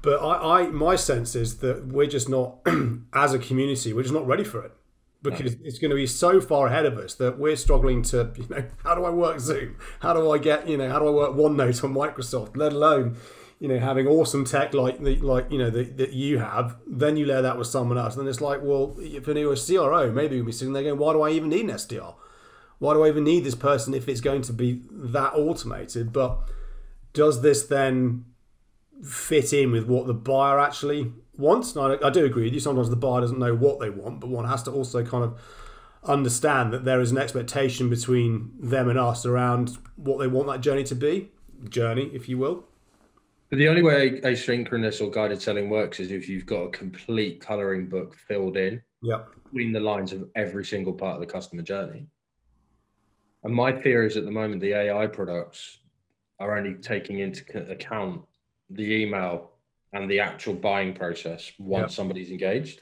but 0.01 0.17
I, 0.17 0.61
I, 0.61 0.67
my 0.67 0.95
sense 0.95 1.35
is 1.35 1.59
that 1.59 1.87
we're 1.87 2.07
just 2.07 2.29
not, 2.29 2.59
as 3.13 3.33
a 3.33 3.39
community, 3.39 3.93
we're 3.93 4.03
just 4.03 4.13
not 4.13 4.27
ready 4.27 4.43
for 4.43 4.63
it 4.63 4.71
because 5.21 5.55
no. 5.55 5.61
it's 5.65 5.79
going 5.79 5.89
to 5.89 5.95
be 5.95 6.07
so 6.07 6.39
far 6.39 6.67
ahead 6.67 6.85
of 6.85 6.97
us 6.97 7.15
that 7.15 7.37
we're 7.39 7.55
struggling 7.55 8.01
to, 8.03 8.31
you 8.37 8.47
know, 8.49 8.63
how 8.83 8.95
do 8.95 9.05
I 9.05 9.09
work 9.09 9.39
Zoom? 9.39 9.77
How 9.99 10.13
do 10.13 10.31
I 10.31 10.37
get, 10.37 10.67
you 10.67 10.77
know, 10.77 10.89
how 10.89 10.99
do 10.99 11.07
I 11.07 11.11
work 11.11 11.31
OneNote 11.35 11.83
on 11.83 11.93
Microsoft? 11.93 12.55
Let 12.55 12.73
alone, 12.73 13.17
you 13.59 13.67
know, 13.67 13.79
having 13.79 14.07
awesome 14.07 14.45
tech 14.45 14.73
like 14.73 15.01
the, 15.03 15.15
like 15.17 15.51
you 15.51 15.57
know 15.57 15.69
that 15.71 16.13
you 16.13 16.37
have. 16.37 16.77
Then 16.85 17.17
you 17.17 17.25
layer 17.25 17.41
that 17.41 17.57
with 17.57 17.67
someone 17.67 17.97
else, 17.97 18.15
and 18.15 18.21
then 18.21 18.29
it's 18.29 18.41
like, 18.41 18.59
well, 18.61 18.95
if 18.99 19.27
you're 19.27 19.53
a 19.53 19.57
CRO, 19.57 20.11
maybe 20.11 20.35
you'll 20.35 20.45
be 20.45 20.51
sitting 20.51 20.73
there 20.73 20.83
going, 20.83 20.99
why 20.99 21.13
do 21.13 21.21
I 21.21 21.31
even 21.31 21.49
need 21.49 21.61
an 21.61 21.71
SDR? 21.71 22.13
Why 22.79 22.93
do 22.93 23.03
I 23.03 23.07
even 23.07 23.23
need 23.23 23.43
this 23.43 23.55
person 23.55 23.95
if 23.95 24.07
it's 24.07 24.21
going 24.21 24.43
to 24.43 24.53
be 24.53 24.83
that 24.91 25.33
automated? 25.33 26.13
But 26.13 26.37
does 27.13 27.41
this 27.41 27.65
then 27.65 28.25
fit 29.03 29.53
in 29.53 29.71
with 29.71 29.85
what 29.85 30.07
the 30.07 30.13
buyer 30.13 30.59
actually 30.59 31.11
wants. 31.37 31.75
And 31.75 31.99
I, 32.01 32.07
I 32.07 32.09
do 32.09 32.25
agree 32.25 32.45
with 32.45 32.53
you. 32.53 32.59
Sometimes 32.59 32.89
the 32.89 32.95
buyer 32.95 33.21
doesn't 33.21 33.39
know 33.39 33.55
what 33.55 33.79
they 33.79 33.89
want, 33.89 34.19
but 34.19 34.29
one 34.29 34.45
has 34.45 34.63
to 34.63 34.71
also 34.71 35.05
kind 35.05 35.23
of 35.23 35.39
understand 36.03 36.73
that 36.73 36.85
there 36.85 37.01
is 37.01 37.11
an 37.11 37.17
expectation 37.17 37.89
between 37.89 38.51
them 38.59 38.89
and 38.89 38.97
us 38.97 39.25
around 39.25 39.77
what 39.95 40.19
they 40.19 40.27
want 40.27 40.47
that 40.47 40.61
journey 40.61 40.83
to 40.85 40.95
be, 40.95 41.29
journey, 41.69 42.09
if 42.13 42.29
you 42.29 42.37
will. 42.37 42.65
But 43.49 43.59
the 43.59 43.69
only 43.69 43.81
way 43.81 44.19
asynchronous 44.21 45.01
or 45.01 45.09
guided 45.09 45.41
selling 45.41 45.69
works 45.69 45.99
is 45.99 46.11
if 46.11 46.27
you've 46.27 46.45
got 46.45 46.63
a 46.63 46.69
complete 46.69 47.39
coloring 47.39 47.87
book 47.87 48.15
filled 48.27 48.57
in 48.57 48.81
yep. 49.01 49.29
between 49.43 49.71
the 49.71 49.79
lines 49.79 50.11
of 50.11 50.29
every 50.35 50.65
single 50.65 50.93
part 50.93 51.15
of 51.15 51.21
the 51.21 51.31
customer 51.31 51.61
journey. 51.61 52.07
And 53.43 53.53
my 53.53 53.71
fear 53.81 54.03
is 54.03 54.17
at 54.17 54.25
the 54.25 54.31
moment 54.31 54.61
the 54.61 54.73
AI 54.73 55.07
products 55.07 55.79
are 56.39 56.57
only 56.57 56.75
taking 56.75 57.19
into 57.19 57.71
account 57.71 58.21
the 58.69 59.01
email 59.01 59.51
and 59.93 60.09
the 60.09 60.19
actual 60.19 60.53
buying 60.53 60.93
process 60.93 61.51
once 61.57 61.81
yep. 61.81 61.91
somebody's 61.91 62.29
engaged. 62.29 62.81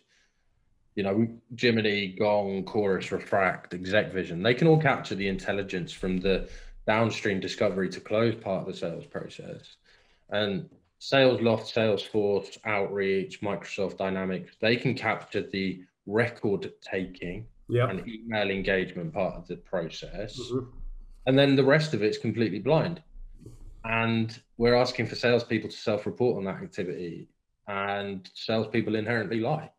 You 0.96 1.04
know, 1.04 1.28
Jiminny, 1.56 2.18
Gong, 2.18 2.64
Chorus, 2.64 3.12
Refract, 3.12 3.74
Exec 3.74 4.14
Vision, 4.14 4.42
they 4.42 4.54
can 4.54 4.68
all 4.68 4.82
capture 4.82 5.16
the 5.16 5.28
intelligence 5.28 5.92
from 5.92 6.20
the 6.20 6.50
downstream 6.88 7.40
discovery 7.40 7.90
to 7.90 8.00
close 8.00 8.36
part 8.36 8.62
of 8.62 8.68
the 8.68 8.78
sales 8.78 9.06
process. 9.06 9.76
And 10.30 10.70
Sales 11.00 11.42
Salesloft, 11.42 11.74
Salesforce, 11.74 12.58
Outreach, 12.66 13.42
Microsoft 13.42 13.98
Dynamics, 13.98 14.56
they 14.60 14.78
can 14.78 14.96
capture 14.96 15.42
the 15.42 15.84
record 16.06 16.72
taking 16.82 17.46
yep. 17.68 17.90
and 17.90 18.08
email 18.08 18.50
engagement 18.50 19.14
part 19.14 19.36
of 19.36 19.48
the 19.48 19.58
process. 19.58 20.40
Mm-hmm. 20.40 20.70
And 21.28 21.38
then 21.38 21.56
the 21.56 21.64
rest 21.64 21.94
of 21.94 22.04
it's 22.04 22.18
completely 22.18 22.60
blind 22.60 23.02
and 23.86 24.40
we're 24.58 24.76
asking 24.76 25.08
for 25.08 25.16
salespeople 25.16 25.70
to 25.70 25.76
self-report 25.76 26.38
on 26.38 26.46
that 26.46 26.62
activity, 26.62 27.30
and 27.68 28.30
salespeople 28.34 28.96
inherently 28.96 29.40
lie 29.40 29.72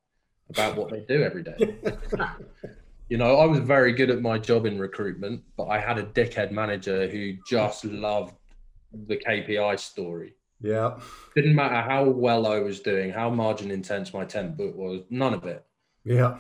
about 0.50 0.76
what 0.76 0.90
they 0.90 1.00
do 1.00 1.22
every 1.22 1.42
day. 1.42 1.56
you 3.08 3.18
know, 3.18 3.36
I 3.36 3.46
was 3.46 3.58
very 3.60 3.92
good 3.92 4.10
at 4.10 4.22
my 4.22 4.38
job 4.38 4.66
in 4.66 4.78
recruitment, 4.78 5.42
but 5.56 5.66
I 5.66 5.78
had 5.80 5.98
a 5.98 6.04
dickhead 6.04 6.52
manager 6.52 7.08
who 7.08 7.34
just 7.48 7.84
loved 7.84 8.34
the 9.08 9.16
KPI 9.16 9.78
story. 9.78 10.34
Yeah. 10.60 10.98
Didn't 11.34 11.54
matter 11.54 11.80
how 11.80 12.04
well 12.04 12.46
I 12.46 12.60
was 12.60 12.80
doing, 12.80 13.10
how 13.10 13.28
margin 13.30 13.70
intense 13.70 14.14
my 14.14 14.24
temp 14.24 14.56
book 14.56 14.74
was, 14.76 15.02
none 15.10 15.34
of 15.34 15.44
it. 15.44 15.64
Yeah. 16.04 16.38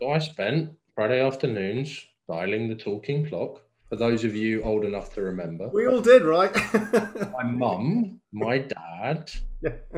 So 0.00 0.10
I 0.10 0.18
spent 0.18 0.72
Friday 0.94 1.20
afternoons 1.20 2.06
dialing 2.28 2.68
the 2.68 2.74
talking 2.74 3.26
clock 3.26 3.62
for 3.96 4.10
those 4.10 4.24
of 4.24 4.36
you 4.36 4.62
old 4.62 4.84
enough 4.84 5.14
to 5.14 5.22
remember. 5.22 5.68
We 5.68 5.86
all 5.86 6.00
did, 6.00 6.22
right? 6.22 6.54
my 7.32 7.42
mum, 7.44 8.20
my 8.32 8.58
dad, 8.58 9.30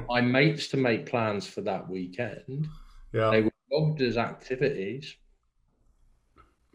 my 0.09 0.21
mates 0.21 0.69
to 0.69 0.77
make 0.77 1.07
plans 1.07 1.47
for 1.47 1.63
that 1.63 1.89
weekend. 1.89 2.69
Yeah. 3.13 3.31
They 3.31 3.43
were 3.43 3.53
logged 3.73 4.01
as 4.01 4.17
activities. 4.17 5.17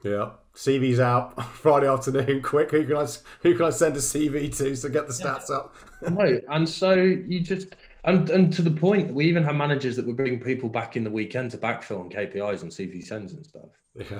Yeah, 0.04 0.32
CV's 0.54 1.00
out 1.00 1.42
Friday 1.54 1.88
afternoon. 1.88 2.42
Quick, 2.42 2.72
who 2.72 2.86
can 2.86 2.98
I 2.98 3.08
who 3.42 3.56
can 3.56 3.66
I 3.66 3.70
send 3.70 3.96
a 3.96 4.00
CV 4.00 4.54
to 4.58 4.76
to 4.76 4.90
get 4.90 5.08
the 5.08 5.14
stats 5.14 5.50
yeah. 5.50 5.56
up? 5.56 5.76
no, 6.02 6.42
and 6.50 6.68
so 6.68 6.94
you 6.94 7.40
just 7.40 7.70
and 8.04 8.30
and 8.30 8.52
to 8.52 8.62
the 8.62 8.72
point, 8.72 9.14
we 9.14 9.26
even 9.26 9.44
have 9.44 9.56
managers 9.56 9.96
that 9.96 10.06
were 10.06 10.14
bringing 10.14 10.42
people 10.42 10.68
back 10.68 10.98
in 10.98 11.06
the 11.06 11.10
weekend 11.10 11.52
to 11.52 11.58
backfill 11.58 12.02
on 12.02 12.10
KPIs 12.10 12.64
and 12.64 12.72
CV 12.72 13.02
sends 13.02 13.32
and 13.32 13.46
stuff. 13.46 13.70
Yeah. 13.96 14.20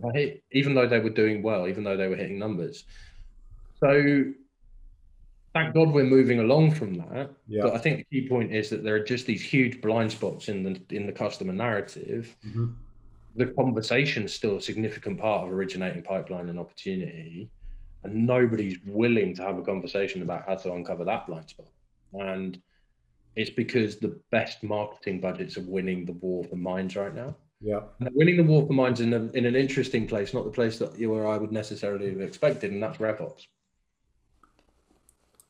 Right. 0.00 0.42
Even 0.52 0.74
though 0.74 0.86
they 0.86 1.00
were 1.00 1.10
doing 1.10 1.42
well, 1.42 1.68
even 1.68 1.84
though 1.84 1.96
they 1.96 2.08
were 2.08 2.16
hitting 2.16 2.38
numbers. 2.38 2.84
So 3.80 4.32
thank 5.52 5.74
God 5.74 5.90
we're 5.90 6.04
moving 6.04 6.40
along 6.40 6.72
from 6.72 6.94
that. 6.94 7.30
Yeah. 7.46 7.62
But 7.64 7.74
I 7.74 7.78
think 7.78 7.98
the 7.98 8.20
key 8.20 8.28
point 8.28 8.52
is 8.52 8.70
that 8.70 8.82
there 8.84 8.94
are 8.94 9.04
just 9.04 9.26
these 9.26 9.42
huge 9.42 9.80
blind 9.80 10.12
spots 10.12 10.48
in 10.48 10.62
the 10.62 10.80
in 10.96 11.06
the 11.06 11.12
customer 11.12 11.52
narrative. 11.52 12.34
Mm-hmm. 12.46 12.66
The 13.36 13.46
conversation 13.46 14.24
is 14.24 14.34
still 14.34 14.56
a 14.56 14.62
significant 14.62 15.18
part 15.18 15.46
of 15.46 15.52
originating 15.52 16.02
pipeline 16.02 16.48
and 16.48 16.58
opportunity, 16.58 17.50
and 18.04 18.26
nobody's 18.26 18.78
willing 18.86 19.34
to 19.36 19.42
have 19.42 19.58
a 19.58 19.62
conversation 19.62 20.22
about 20.22 20.46
how 20.46 20.56
to 20.56 20.72
uncover 20.72 21.04
that 21.04 21.26
blind 21.26 21.48
spot. 21.48 21.68
And 22.12 22.60
it's 23.34 23.50
because 23.50 23.96
the 23.96 24.20
best 24.30 24.62
marketing 24.62 25.20
budgets 25.20 25.56
are 25.56 25.62
winning 25.62 26.04
the 26.04 26.12
war 26.12 26.44
for 26.44 26.56
minds 26.56 26.96
right 26.96 27.14
now. 27.14 27.34
Yeah, 27.64 27.80
and 28.00 28.10
winning 28.14 28.36
the 28.36 28.42
war 28.42 28.66
for 28.66 28.72
minds 28.72 29.00
in, 29.00 29.12
a, 29.12 29.30
in 29.32 29.46
an 29.46 29.54
interesting 29.54 30.08
place, 30.08 30.34
not 30.34 30.44
the 30.44 30.50
place 30.50 30.78
that 30.78 30.98
you 30.98 31.12
or 31.14 31.26
I 31.26 31.36
would 31.36 31.52
necessarily 31.52 32.10
have 32.10 32.20
expected, 32.20 32.72
and 32.72 32.82
that's 32.82 32.98
RevOps. 32.98 33.46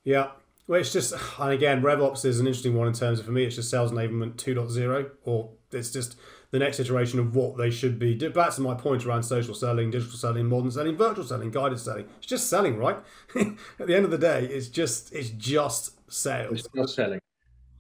Yeah. 0.05 0.33
Well, 0.67 0.81
it's 0.81 0.93
just, 0.93 1.15
and 1.39 1.53
again, 1.53 1.83
RevOps 1.83 2.25
is 2.25 2.39
an 2.39 2.47
interesting 2.47 2.77
one 2.77 2.87
in 2.87 2.93
terms 2.93 3.19
of, 3.19 3.27
for 3.27 3.33
me, 3.33 3.45
it's 3.45 3.57
just 3.57 3.71
sales 3.71 3.93
enablement 3.93 4.35
2.0, 4.35 5.11
or 5.25 5.51
it's 5.73 5.91
just 5.91 6.17
the 6.51 6.59
next 6.59 6.79
iteration 6.79 7.19
of 7.19 7.35
what 7.35 7.57
they 7.57 7.71
should 7.71 7.99
be. 7.99 8.15
Back 8.15 8.55
to 8.55 8.61
my 8.61 8.75
point 8.75 9.05
around 9.07 9.23
social 9.23 9.55
selling, 9.55 9.91
digital 9.91 10.17
selling, 10.17 10.47
modern 10.47 10.71
selling, 10.71 10.97
virtual 10.97 11.25
selling, 11.25 11.51
guided 11.51 11.81
selling. 11.81 12.07
It's 12.19 12.27
just 12.27 12.49
selling, 12.49 12.77
right? 12.77 12.99
At 13.37 13.87
the 13.87 13.97
end 13.97 14.05
of 14.05 14.11
the 14.11 14.19
day, 14.19 14.45
it's 14.45 14.69
just 14.69 15.13
it's 15.15 15.31
just 15.31 16.13
sales. 16.13 16.61
It's 16.61 16.69
just 16.75 16.95
selling. 16.95 17.21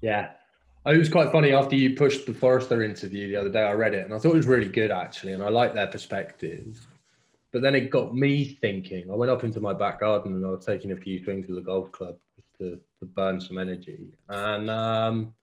Yeah. 0.01 0.31
It 0.85 0.99
was 0.99 1.09
quite 1.09 1.31
funny 1.31 1.53
after 1.53 1.77
you 1.77 1.95
pushed 1.95 2.27
the 2.27 2.35
Forrester 2.35 2.83
interview 2.83 3.29
the 3.29 3.37
other 3.37 3.49
day. 3.49 3.63
I 3.63 3.73
read 3.73 3.95
it 3.95 4.05
and 4.05 4.13
I 4.13 4.19
thought 4.19 4.33
it 4.33 4.37
was 4.37 4.47
really 4.47 4.69
good 4.69 4.91
actually, 4.91 5.33
and 5.33 5.43
I 5.43 5.49
like 5.49 5.75
their 5.75 5.87
perspective. 5.87 6.87
But 7.53 7.63
then 7.63 7.75
it 7.75 7.91
got 7.91 8.15
me 8.15 8.59
thinking. 8.61 9.11
I 9.11 9.15
went 9.15 9.31
up 9.31 9.45
into 9.45 9.61
my 9.61 9.75
back 9.75 10.01
garden 10.01 10.35
and 10.35 10.45
I 10.45 10.51
was 10.51 10.65
taking 10.65 10.93
a 10.93 10.97
few 10.97 11.23
swings 11.23 11.47
with 11.47 11.57
the 11.57 11.63
golf 11.63 11.93
club 11.93 12.17
to, 12.59 12.81
to 12.99 13.07
burn 13.07 13.41
some 13.41 13.59
energy. 13.59 14.09
And 14.29 14.71
um, 14.71 15.35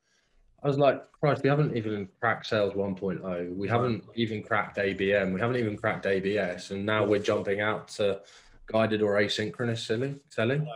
I 0.63 0.67
was 0.67 0.77
like, 0.77 1.09
Christ, 1.13 1.43
we 1.43 1.49
haven't 1.49 1.77
even 1.77 2.09
cracked 2.19 2.47
sales 2.47 2.73
1.0. 2.73 3.55
We 3.55 3.67
haven't 3.67 4.03
even 4.15 4.41
cracked 4.43 4.77
ABM. 4.77 5.33
We 5.33 5.39
haven't 5.39 5.57
even 5.57 5.77
cracked 5.77 6.05
ABS. 6.05 6.71
And 6.71 6.85
now 6.85 7.05
we're 7.05 7.21
jumping 7.21 7.61
out 7.61 7.89
to 7.89 8.21
guided 8.65 9.01
or 9.01 9.13
asynchronous 9.13 9.85
selling. 9.85 10.19
selling. 10.29 10.67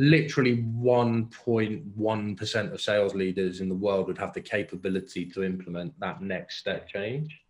Literally 0.00 0.58
1.1% 0.58 2.72
of 2.72 2.80
sales 2.80 3.16
leaders 3.16 3.60
in 3.60 3.68
the 3.68 3.74
world 3.74 4.06
would 4.06 4.18
have 4.18 4.32
the 4.32 4.40
capability 4.40 5.26
to 5.26 5.42
implement 5.42 5.98
that 5.98 6.22
next 6.22 6.58
step 6.58 6.88
change. 6.88 7.42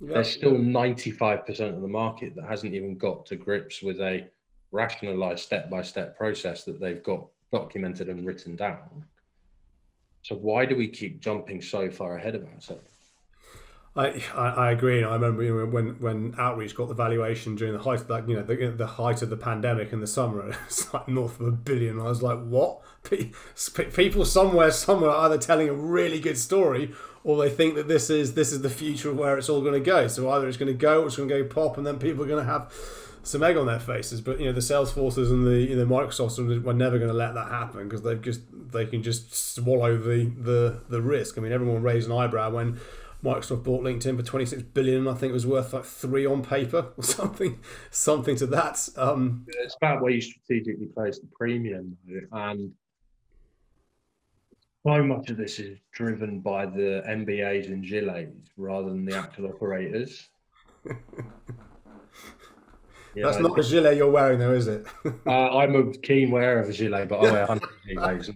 There's 0.00 0.28
still 0.28 0.54
95% 0.54 1.76
of 1.76 1.82
the 1.82 1.88
market 1.88 2.34
that 2.34 2.48
hasn't 2.48 2.74
even 2.74 2.98
got 2.98 3.26
to 3.26 3.36
grips 3.36 3.80
with 3.80 4.00
a 4.00 4.28
rationalized 4.72 5.44
step 5.44 5.70
by 5.70 5.82
step 5.82 6.18
process 6.18 6.64
that 6.64 6.80
they've 6.80 7.04
got 7.04 7.28
documented 7.52 8.08
and 8.08 8.26
written 8.26 8.56
down. 8.56 9.04
So 10.22 10.34
why 10.34 10.66
do 10.66 10.74
we 10.74 10.88
keep 10.88 11.20
jumping 11.20 11.62
so 11.62 11.92
far 11.92 12.16
ahead 12.16 12.34
of 12.34 12.44
ourselves? 12.46 12.95
I, 13.96 14.22
I, 14.34 14.70
agree. 14.72 15.02
I 15.02 15.14
remember 15.14 15.42
you 15.42 15.56
know, 15.56 15.66
when 15.66 15.98
when 16.00 16.34
Outreach 16.36 16.74
got 16.74 16.88
the 16.88 16.94
valuation 16.94 17.56
during 17.56 17.72
the 17.72 17.78
height 17.78 18.00
of 18.00 18.08
that, 18.08 18.28
you 18.28 18.36
know, 18.36 18.42
the, 18.42 18.74
the 18.76 18.86
height 18.86 19.22
of 19.22 19.30
the 19.30 19.38
pandemic 19.38 19.92
in 19.92 20.00
the 20.00 20.06
summer, 20.06 20.54
it's 20.66 20.92
like 20.92 21.08
north 21.08 21.40
of 21.40 21.46
a 21.46 21.52
billion. 21.52 21.98
I 21.98 22.04
was 22.04 22.22
like, 22.22 22.38
what? 22.44 22.82
People 23.94 24.24
somewhere, 24.24 24.70
somewhere, 24.70 25.10
are 25.10 25.26
either 25.26 25.38
telling 25.38 25.68
a 25.68 25.72
really 25.72 26.20
good 26.20 26.36
story 26.36 26.92
or 27.26 27.36
they 27.36 27.50
think 27.50 27.74
that 27.74 27.88
this 27.88 28.08
is 28.08 28.34
this 28.34 28.52
is 28.52 28.62
the 28.62 28.70
future 28.70 29.10
of 29.10 29.18
where 29.18 29.36
it's 29.36 29.48
all 29.48 29.60
going 29.60 29.72
to 29.72 29.80
go. 29.80 30.06
So 30.06 30.30
either 30.30 30.46
it's 30.46 30.56
going 30.56 30.72
to 30.72 30.78
go, 30.78 31.02
or 31.02 31.06
it's 31.06 31.16
going 31.16 31.28
to 31.28 31.42
go 31.42 31.48
pop, 31.48 31.76
and 31.76 31.86
then 31.86 31.98
people 31.98 32.22
are 32.22 32.28
going 32.28 32.44
to 32.44 32.50
have 32.50 32.72
some 33.24 33.42
egg 33.42 33.56
on 33.56 33.66
their 33.66 33.80
faces. 33.80 34.20
But 34.20 34.38
you 34.38 34.46
know, 34.46 34.52
the 34.52 34.60
Salesforces 34.60 35.30
and 35.30 35.44
the 35.44 35.58
you 35.58 35.74
know, 35.74 35.84
Microsofts 35.86 36.38
are 36.38 36.72
never 36.72 36.98
going 36.98 37.10
to 37.10 37.16
let 37.16 37.34
that 37.34 37.48
happen 37.48 37.88
because 37.88 38.02
they've 38.02 38.22
just 38.22 38.42
they 38.70 38.86
can 38.86 39.02
just 39.02 39.34
swallow 39.34 39.96
the 39.96 40.30
the 40.38 40.80
the 40.88 41.02
risk. 41.02 41.36
I 41.36 41.40
mean, 41.40 41.52
everyone 41.52 41.82
raised 41.82 42.08
an 42.08 42.16
eyebrow 42.16 42.50
when. 42.50 42.78
Microsoft 43.26 43.64
bought 43.64 43.82
LinkedIn 43.82 44.16
for 44.16 44.22
26 44.22 44.62
billion. 44.62 44.98
and 44.98 45.08
I 45.08 45.14
think 45.14 45.30
it 45.30 45.34
was 45.34 45.46
worth 45.46 45.72
like 45.72 45.84
three 45.84 46.24
on 46.24 46.42
paper 46.42 46.92
or 46.96 47.02
something, 47.02 47.58
something 47.90 48.36
to 48.36 48.46
that. 48.46 48.88
Um, 48.96 49.46
it's 49.48 49.76
about 49.80 50.02
where 50.02 50.12
you 50.12 50.20
strategically 50.20 50.86
place 50.86 51.18
the 51.18 51.28
premium, 51.36 51.96
and 52.32 52.72
so 54.86 55.02
much 55.02 55.30
of 55.30 55.36
this 55.36 55.58
is 55.58 55.78
driven 55.92 56.40
by 56.40 56.64
the 56.64 57.02
MBAs 57.08 57.66
and 57.66 57.84
gilets 57.84 58.30
rather 58.56 58.88
than 58.88 59.04
the 59.04 59.16
actual 59.16 59.48
operators. 59.48 60.28
That's 63.16 63.38
not 63.38 63.58
a 63.58 63.62
gilet 63.62 63.96
you're 63.96 64.10
wearing, 64.10 64.38
though, 64.38 64.52
is 64.52 64.68
it? 64.68 64.86
uh, 65.26 65.56
I'm 65.56 65.74
a 65.74 65.92
keen 65.98 66.30
wearer 66.30 66.60
of 66.60 66.68
a 66.68 66.72
gilet, 66.72 67.08
but 67.08 67.18
I 67.18 67.32
wear 67.32 67.46
100 67.48 67.68
gilets, 67.88 68.30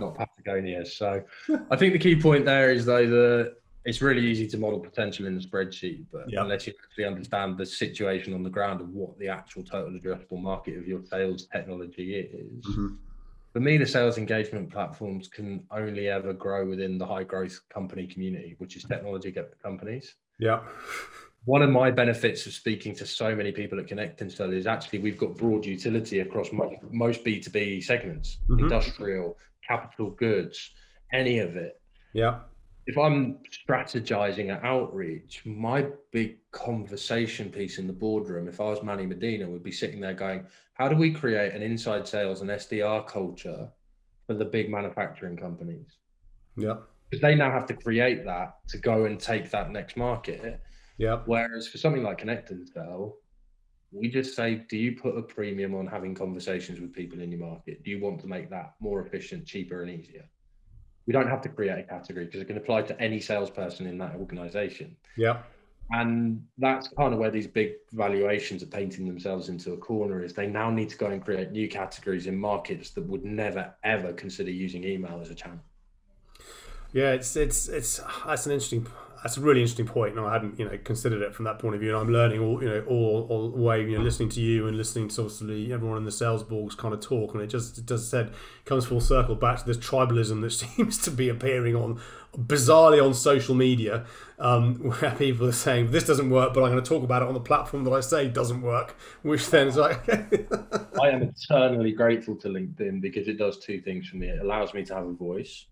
not 0.00 0.16
Patagonias. 0.16 0.96
So 0.96 1.22
I 1.70 1.76
think 1.76 1.92
the 1.92 1.98
key 1.98 2.20
point 2.20 2.44
there 2.46 2.72
is, 2.72 2.86
though, 2.86 3.06
that 3.06 3.56
it's 3.88 4.02
really 4.02 4.24
easy 4.26 4.46
to 4.46 4.58
model 4.58 4.78
potential 4.78 5.26
in 5.26 5.34
the 5.34 5.40
spreadsheet, 5.40 6.04
but 6.12 6.30
yep. 6.30 6.42
unless 6.42 6.66
you 6.66 6.74
actually 6.84 7.06
understand 7.06 7.56
the 7.56 7.64
situation 7.64 8.34
on 8.34 8.42
the 8.42 8.50
ground 8.50 8.80
of 8.80 8.90
what 8.90 9.18
the 9.18 9.28
actual 9.28 9.62
total 9.62 9.98
addressable 9.98 10.40
market 10.40 10.76
of 10.76 10.86
your 10.86 11.02
sales 11.04 11.46
technology 11.46 12.16
is, 12.16 12.66
mm-hmm 12.66 12.94
for 13.52 13.60
me, 13.60 13.78
the 13.78 13.86
sales 13.86 14.18
engagement 14.18 14.70
platforms 14.70 15.26
can 15.26 15.64
only 15.70 16.08
ever 16.08 16.32
grow 16.32 16.68
within 16.68 16.98
the 16.98 17.06
high 17.06 17.24
growth 17.24 17.58
company 17.70 18.06
community, 18.06 18.54
which 18.58 18.76
is 18.76 18.84
technology 18.84 19.34
companies. 19.62 20.14
Yeah. 20.38 20.60
One 21.44 21.62
of 21.62 21.70
my 21.70 21.90
benefits 21.90 22.46
of 22.46 22.52
speaking 22.52 22.94
to 22.96 23.06
so 23.06 23.34
many 23.34 23.50
people 23.52 23.80
at 23.80 23.86
Connect 23.86 24.20
and 24.20 24.30
Sell 24.30 24.52
is 24.52 24.66
actually 24.66 24.98
we've 24.98 25.18
got 25.18 25.36
broad 25.36 25.64
utility 25.64 26.20
across 26.20 26.50
most 26.52 27.24
B2B 27.24 27.82
segments, 27.82 28.38
mm-hmm. 28.48 28.64
industrial, 28.64 29.38
capital 29.66 30.10
goods, 30.10 30.70
any 31.12 31.38
of 31.38 31.56
it. 31.56 31.80
Yeah 32.12 32.40
if 32.88 32.96
I'm 32.96 33.36
strategizing 33.50 34.48
at 34.48 34.64
outreach, 34.64 35.42
my 35.44 35.86
big 36.10 36.38
conversation 36.52 37.50
piece 37.50 37.78
in 37.78 37.86
the 37.86 37.92
boardroom, 37.92 38.48
if 38.48 38.62
I 38.62 38.64
was 38.64 38.82
Manny 38.82 39.04
Medina, 39.04 39.46
would 39.46 39.62
be 39.62 39.70
sitting 39.70 40.00
there 40.00 40.14
going, 40.14 40.46
how 40.72 40.88
do 40.88 40.96
we 40.96 41.12
create 41.12 41.52
an 41.52 41.60
inside 41.60 42.08
sales 42.08 42.40
and 42.40 42.48
SDR 42.48 43.06
culture 43.06 43.68
for 44.26 44.32
the 44.32 44.44
big 44.46 44.70
manufacturing 44.70 45.36
companies? 45.36 45.98
Yeah. 46.56 46.76
Because 47.10 47.20
they 47.20 47.34
now 47.34 47.50
have 47.50 47.66
to 47.66 47.74
create 47.74 48.24
that 48.24 48.54
to 48.68 48.78
go 48.78 49.04
and 49.04 49.20
take 49.20 49.50
that 49.50 49.70
next 49.70 49.98
market. 49.98 50.58
Yeah. 50.96 51.20
Whereas 51.26 51.68
for 51.68 51.76
something 51.76 52.02
like 52.02 52.16
Connect 52.16 52.50
and 52.50 52.66
Sell, 52.66 53.18
we 53.92 54.08
just 54.08 54.34
say, 54.34 54.64
do 54.70 54.78
you 54.78 54.96
put 54.96 55.18
a 55.18 55.22
premium 55.22 55.74
on 55.74 55.86
having 55.86 56.14
conversations 56.14 56.80
with 56.80 56.94
people 56.94 57.20
in 57.20 57.30
your 57.30 57.40
market? 57.40 57.84
Do 57.84 57.90
you 57.90 58.00
want 58.00 58.18
to 58.20 58.26
make 58.26 58.48
that 58.48 58.76
more 58.80 59.04
efficient, 59.04 59.44
cheaper, 59.44 59.82
and 59.82 59.90
easier? 59.90 60.24
We 61.08 61.12
don't 61.14 61.26
have 61.26 61.40
to 61.40 61.48
create 61.48 61.78
a 61.78 61.82
category 61.82 62.26
because 62.26 62.42
it 62.42 62.44
can 62.44 62.58
apply 62.58 62.82
to 62.82 63.00
any 63.00 63.18
salesperson 63.18 63.86
in 63.86 63.96
that 63.96 64.14
organization. 64.16 64.94
Yeah. 65.16 65.38
And 65.90 66.46
that's 66.58 66.88
kind 66.88 67.14
of 67.14 67.18
where 67.18 67.30
these 67.30 67.46
big 67.46 67.76
valuations 67.92 68.62
are 68.62 68.66
painting 68.66 69.08
themselves 69.08 69.48
into 69.48 69.72
a 69.72 69.76
corner 69.78 70.22
is 70.22 70.34
they 70.34 70.46
now 70.46 70.70
need 70.70 70.90
to 70.90 70.98
go 70.98 71.06
and 71.06 71.24
create 71.24 71.50
new 71.50 71.66
categories 71.66 72.26
in 72.26 72.36
markets 72.36 72.90
that 72.90 73.04
would 73.04 73.24
never 73.24 73.72
ever 73.84 74.12
consider 74.12 74.50
using 74.50 74.84
email 74.84 75.18
as 75.22 75.30
a 75.30 75.34
channel. 75.34 75.60
Yeah, 76.92 77.12
it's 77.12 77.36
it's 77.36 77.68
it's 77.68 78.02
that's 78.26 78.44
an 78.44 78.52
interesting 78.52 78.86
that's 79.22 79.36
a 79.36 79.40
really 79.40 79.60
interesting 79.60 79.86
point, 79.86 80.16
and 80.16 80.26
I 80.26 80.32
hadn't 80.32 80.58
you 80.58 80.64
know 80.64 80.78
considered 80.84 81.22
it 81.22 81.34
from 81.34 81.44
that 81.46 81.58
point 81.58 81.74
of 81.74 81.80
view. 81.80 81.90
And 81.90 81.98
I'm 81.98 82.12
learning 82.12 82.40
all 82.40 82.62
you 82.62 82.68
know 82.68 82.84
all 82.86 83.26
all 83.28 83.50
the 83.50 83.58
way 83.58 83.82
you 83.82 83.96
know 83.96 84.04
listening 84.04 84.28
to 84.30 84.40
you 84.40 84.66
and 84.66 84.76
listening 84.76 85.08
to 85.08 85.22
obviously 85.22 85.72
everyone 85.72 85.98
in 85.98 86.04
the 86.04 86.12
sales 86.12 86.42
boards 86.42 86.74
kind 86.74 86.94
of 86.94 87.00
talk, 87.00 87.34
and 87.34 87.42
it 87.42 87.48
just 87.48 87.78
it 87.78 87.98
said 87.98 88.32
comes 88.64 88.86
full 88.86 89.00
circle 89.00 89.34
back 89.34 89.58
to 89.58 89.66
this 89.66 89.76
tribalism 89.76 90.40
that 90.42 90.50
seems 90.76 90.98
to 90.98 91.10
be 91.10 91.28
appearing 91.28 91.74
on 91.74 92.00
bizarrely 92.36 93.04
on 93.04 93.14
social 93.14 93.54
media, 93.54 94.04
um, 94.38 94.74
where 94.76 95.10
people 95.12 95.46
are 95.46 95.52
saying 95.52 95.90
this 95.90 96.04
doesn't 96.04 96.30
work, 96.30 96.54
but 96.54 96.62
I'm 96.62 96.70
going 96.70 96.82
to 96.82 96.88
talk 96.88 97.02
about 97.02 97.22
it 97.22 97.28
on 97.28 97.34
the 97.34 97.40
platform 97.40 97.84
that 97.84 97.92
I 97.92 98.00
say 98.00 98.28
doesn't 98.28 98.62
work, 98.62 98.96
which 99.22 99.48
then 99.50 99.68
is 99.68 99.76
like. 99.76 100.08
I 101.00 101.08
am 101.08 101.22
eternally 101.22 101.92
grateful 101.92 102.36
to 102.36 102.48
LinkedIn 102.48 103.00
because 103.00 103.28
it 103.28 103.38
does 103.38 103.58
two 103.58 103.80
things 103.80 104.08
for 104.08 104.16
me. 104.16 104.28
It 104.28 104.40
allows 104.40 104.74
me 104.74 104.84
to 104.84 104.94
have 104.94 105.06
a 105.06 105.12
voice 105.12 105.66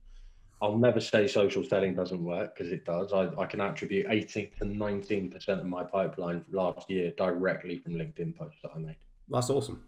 I'll 0.63 0.79
never 0.79 1.01
say 1.01 1.29
social 1.29 1.63
selling 1.65 1.95
doesn't 1.95 2.23
work 2.23 2.57
because 2.57 2.73
it 2.73 2.85
does. 2.85 3.13
I, 3.13 3.29
I 3.39 3.47
can 3.47 3.61
attribute 3.61 4.07
18 4.09 4.51
to 4.59 4.65
19% 4.65 5.49
of 5.49 5.67
my 5.67 5.85
pipeline 5.85 6.45
last 6.51 6.89
year 6.89 7.13
directly 7.17 7.79
from 7.79 7.95
LinkedIn 7.95 8.37
posts 8.37 8.61
that 8.63 8.71
I 8.75 8.79
made. 8.79 8.97
That's 9.29 9.51
awesome. 9.51 9.83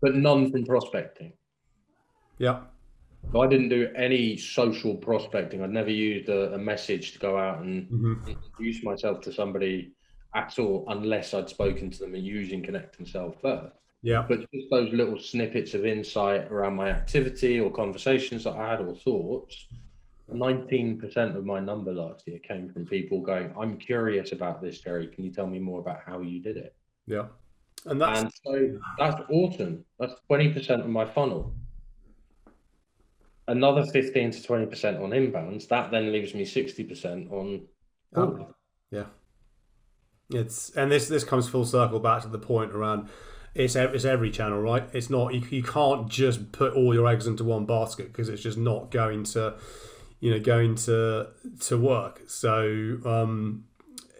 But 0.00 0.14
none 0.14 0.52
from 0.52 0.64
prospecting. 0.64 1.32
Yeah. 2.38 2.60
So 3.32 3.40
I 3.40 3.48
didn't 3.48 3.70
do 3.70 3.88
any 3.96 4.36
social 4.36 4.94
prospecting. 4.94 5.62
I'd 5.62 5.70
never 5.70 5.90
used 5.90 6.28
a, 6.28 6.54
a 6.54 6.58
message 6.58 7.12
to 7.12 7.18
go 7.18 7.36
out 7.36 7.60
and 7.62 7.88
mm-hmm. 7.90 8.28
introduce 8.28 8.84
myself 8.84 9.20
to 9.22 9.32
somebody 9.32 9.92
at 10.34 10.58
all, 10.58 10.84
unless 10.88 11.34
I'd 11.34 11.48
spoken 11.48 11.90
to 11.90 11.98
them 11.98 12.14
and 12.14 12.24
using 12.24 12.62
Connect 12.62 12.98
and 12.98 13.08
Sell 13.08 13.34
first. 13.42 13.74
Yeah. 14.02 14.24
But 14.28 14.40
just 14.52 14.70
those 14.70 14.92
little 14.92 15.18
snippets 15.18 15.74
of 15.74 15.84
insight 15.84 16.50
around 16.52 16.76
my 16.76 16.90
activity 16.90 17.58
or 17.58 17.70
conversations 17.70 18.44
that 18.44 18.54
I 18.54 18.70
had 18.70 18.80
or 18.80 18.94
thoughts. 18.94 19.66
19% 20.32 21.36
of 21.36 21.44
my 21.44 21.60
number 21.60 21.92
last 21.92 22.26
year 22.26 22.38
came 22.38 22.68
from 22.68 22.84
people 22.86 23.20
going, 23.20 23.52
I'm 23.58 23.78
curious 23.78 24.32
about 24.32 24.60
this, 24.60 24.80
Gerry. 24.80 25.06
Can 25.06 25.24
you 25.24 25.30
tell 25.30 25.46
me 25.46 25.58
more 25.58 25.80
about 25.80 26.00
how 26.04 26.20
you 26.20 26.40
did 26.40 26.56
it? 26.56 26.74
Yeah. 27.06 27.26
And 27.86 28.00
that's 28.00 28.20
and 28.20 28.32
so 28.44 28.80
that's 28.98 29.22
awesome. 29.30 29.84
That's 29.98 30.14
20% 30.30 30.80
of 30.80 30.88
my 30.88 31.04
funnel. 31.04 31.54
Another 33.46 33.86
15 33.86 34.32
to 34.32 34.38
20% 34.40 35.02
on 35.02 35.10
inbounds. 35.10 35.68
That 35.68 35.90
then 35.90 36.12
leaves 36.12 36.34
me 36.34 36.44
60% 36.44 37.32
on. 37.32 37.62
Oh, 38.14 38.54
yeah. 38.90 39.06
It's 40.30 40.70
and 40.76 40.92
this 40.92 41.08
this 41.08 41.24
comes 41.24 41.48
full 41.48 41.64
circle 41.64 42.00
back 42.00 42.20
to 42.22 42.28
the 42.28 42.38
point 42.38 42.72
around 42.72 43.08
it's 43.54 43.76
it's 43.76 44.04
every 44.04 44.30
channel, 44.30 44.60
right? 44.60 44.86
It's 44.92 45.08
not 45.08 45.32
you, 45.32 45.42
you 45.50 45.62
can't 45.62 46.08
just 46.08 46.52
put 46.52 46.74
all 46.74 46.92
your 46.92 47.08
eggs 47.08 47.26
into 47.26 47.44
one 47.44 47.64
basket 47.64 48.08
because 48.08 48.28
it's 48.28 48.42
just 48.42 48.58
not 48.58 48.90
going 48.90 49.24
to 49.24 49.54
you 50.20 50.30
know 50.30 50.40
going 50.40 50.74
to 50.74 51.28
to 51.60 51.78
work. 51.78 52.22
So 52.26 52.98
um, 53.04 53.64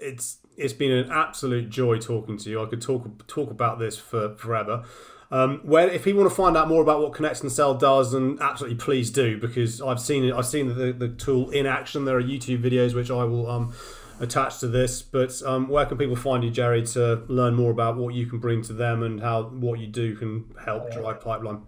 it's 0.01 0.39
it's 0.57 0.73
been 0.73 0.93
an 0.93 1.11
absolute 1.11 1.71
joy 1.71 1.99
talking 1.99 2.37
to 2.39 2.51
you. 2.51 2.63
I 2.63 2.67
could 2.67 2.83
talk 2.83 3.27
talk 3.27 3.51
about 3.51 3.79
this 3.79 3.97
for 3.99 4.35
forever. 4.37 4.85
Um, 5.31 5.61
where 5.63 5.89
if 5.89 6.07
you 6.07 6.17
want 6.17 6.31
to 6.31 6.35
find 6.35 6.57
out 6.57 6.69
more 6.69 6.81
about 6.81 7.01
what 7.01 7.13
Connect 7.13 7.43
and 7.43 7.53
Sell 7.53 7.75
does, 7.75 8.15
and 8.15 8.41
absolutely 8.41 8.79
please 8.79 9.11
do 9.11 9.39
because 9.39 9.83
I've 9.83 10.01
seen 10.01 10.25
it. 10.25 10.33
I've 10.33 10.47
seen 10.47 10.69
the, 10.69 10.93
the 10.93 11.09
tool 11.09 11.51
in 11.51 11.67
action. 11.67 12.05
There 12.05 12.17
are 12.17 12.23
YouTube 12.23 12.63
videos 12.63 12.95
which 12.95 13.11
I 13.11 13.25
will 13.25 13.49
um, 13.51 13.75
attach 14.21 14.61
to 14.61 14.69
this. 14.69 15.03
But 15.03 15.41
um, 15.45 15.69
where 15.69 15.85
can 15.85 15.99
people 15.99 16.17
find 16.17 16.43
you, 16.43 16.51
Gerry, 16.51 16.83
to 16.87 17.23
learn 17.29 17.55
more 17.55 17.71
about 17.71 17.97
what 17.97 18.15
you 18.15 18.27
can 18.27 18.39
bring 18.39 18.63
to 18.63 18.73
them 18.73 19.03
and 19.03 19.21
how 19.21 19.45
what 19.45 19.81
you 19.81 19.87
do 19.87 20.17
can 20.17 20.47
help 20.65 20.91
drive 20.93 21.21
pipeline? 21.21 21.63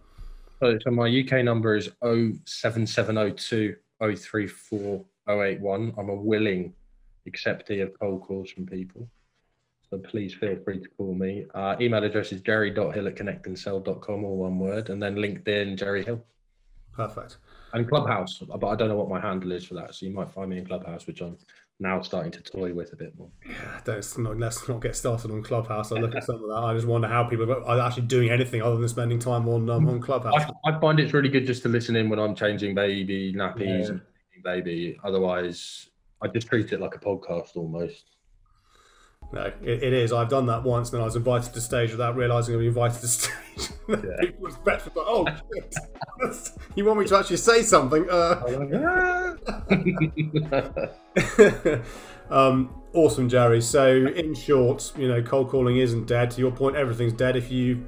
So 0.60 0.78
my 0.90 1.06
UK 1.06 1.44
number 1.44 1.76
is 1.76 1.90
07702 2.02 3.76
034 4.00 5.04
081. 5.28 5.94
I'm 5.98 6.08
a 6.08 6.14
willing 6.14 6.74
acceptee 7.28 7.82
of 7.82 7.98
cold 7.98 8.22
calls 8.22 8.50
from 8.50 8.66
people. 8.66 9.08
So 9.90 9.98
please 9.98 10.34
feel 10.34 10.56
free 10.64 10.80
to 10.80 10.88
call 10.96 11.14
me. 11.14 11.46
Uh, 11.54 11.76
email 11.80 12.04
address 12.04 12.32
is 12.32 12.40
gerry.hill 12.42 13.08
at 13.08 13.16
connectandsell.com, 13.16 14.24
all 14.24 14.36
one 14.36 14.58
word. 14.58 14.88
And 14.88 15.02
then 15.02 15.16
LinkedIn, 15.16 15.76
Gerry 15.76 16.04
Hill. 16.04 16.24
Perfect. 16.92 17.38
And 17.72 17.88
Clubhouse, 17.88 18.38
but 18.38 18.66
I 18.66 18.76
don't 18.76 18.88
know 18.88 18.96
what 18.96 19.08
my 19.08 19.20
handle 19.20 19.52
is 19.52 19.64
for 19.64 19.74
that. 19.74 19.94
So 19.94 20.06
you 20.06 20.12
might 20.12 20.30
find 20.30 20.50
me 20.50 20.58
in 20.58 20.66
Clubhouse, 20.66 21.06
which 21.06 21.20
I'm 21.20 21.36
now 21.80 22.00
starting 22.02 22.30
to 22.32 22.42
toy 22.42 22.72
with 22.74 22.92
a 22.92 22.96
bit 22.96 23.18
more. 23.18 23.30
Yeah, 23.48 23.80
let's 23.86 24.16
not, 24.18 24.38
let's 24.38 24.68
not 24.68 24.82
get 24.82 24.94
started 24.94 25.30
on 25.30 25.42
Clubhouse. 25.42 25.90
I 25.90 25.96
look 25.96 26.14
at 26.14 26.24
some 26.24 26.36
of 26.36 26.48
that. 26.48 26.62
I 26.62 26.74
just 26.74 26.86
wonder 26.86 27.08
how 27.08 27.24
people 27.24 27.50
are 27.50 27.80
actually 27.80 28.06
doing 28.06 28.30
anything 28.30 28.62
other 28.62 28.76
than 28.76 28.88
spending 28.88 29.18
time 29.18 29.48
on 29.48 29.68
um, 29.70 29.88
on 29.88 30.00
Clubhouse. 30.00 30.44
I, 30.64 30.70
I, 30.70 30.80
find 30.80 31.00
it's 31.00 31.14
really 31.14 31.30
good 31.30 31.46
just 31.46 31.62
to 31.62 31.68
listen 31.68 31.96
in 31.96 32.08
when 32.10 32.18
I'm 32.18 32.34
changing 32.34 32.74
baby 32.74 33.32
nappies 33.34 33.84
yeah. 33.84 33.88
and 33.88 34.00
baby. 34.44 34.98
Otherwise, 35.02 35.88
I 36.22 36.28
just 36.28 36.48
treat 36.48 36.70
it 36.72 36.80
like 36.80 36.94
a 36.94 36.98
podcast 36.98 37.56
almost. 37.56 38.04
No, 39.32 39.42
it, 39.62 39.82
it 39.82 39.92
is. 39.92 40.12
I've 40.12 40.28
done 40.28 40.46
that 40.46 40.64
once, 40.64 40.88
and 40.88 40.94
then 40.94 41.02
I 41.02 41.04
was 41.04 41.14
invited 41.14 41.52
to 41.52 41.60
stage 41.60 41.92
without 41.92 42.16
realizing 42.16 42.54
I 42.54 42.58
was 42.58 42.66
invited 42.66 43.00
to 43.00 43.08
stage. 43.08 43.34
Yeah. 43.88 43.96
People 44.20 44.42
was 44.42 44.56
like, 44.64 44.80
"Oh, 44.96 45.26
shit. 45.52 45.74
you 46.76 46.84
want 46.84 47.00
me 47.00 47.06
to 47.08 47.18
actually 47.18 47.38
say 47.38 47.62
something?" 47.62 48.08
Uh... 48.08 49.34
um, 52.30 52.82
awesome, 52.94 53.28
Gerry. 53.28 53.60
So, 53.60 54.06
in 54.06 54.34
short, 54.34 54.92
you 54.96 55.08
know, 55.08 55.20
cold 55.22 55.50
calling 55.50 55.78
isn't 55.78 56.06
dead. 56.06 56.30
To 56.32 56.40
your 56.40 56.52
point, 56.52 56.76
everything's 56.76 57.14
dead 57.14 57.36
if 57.36 57.50
you 57.50 57.84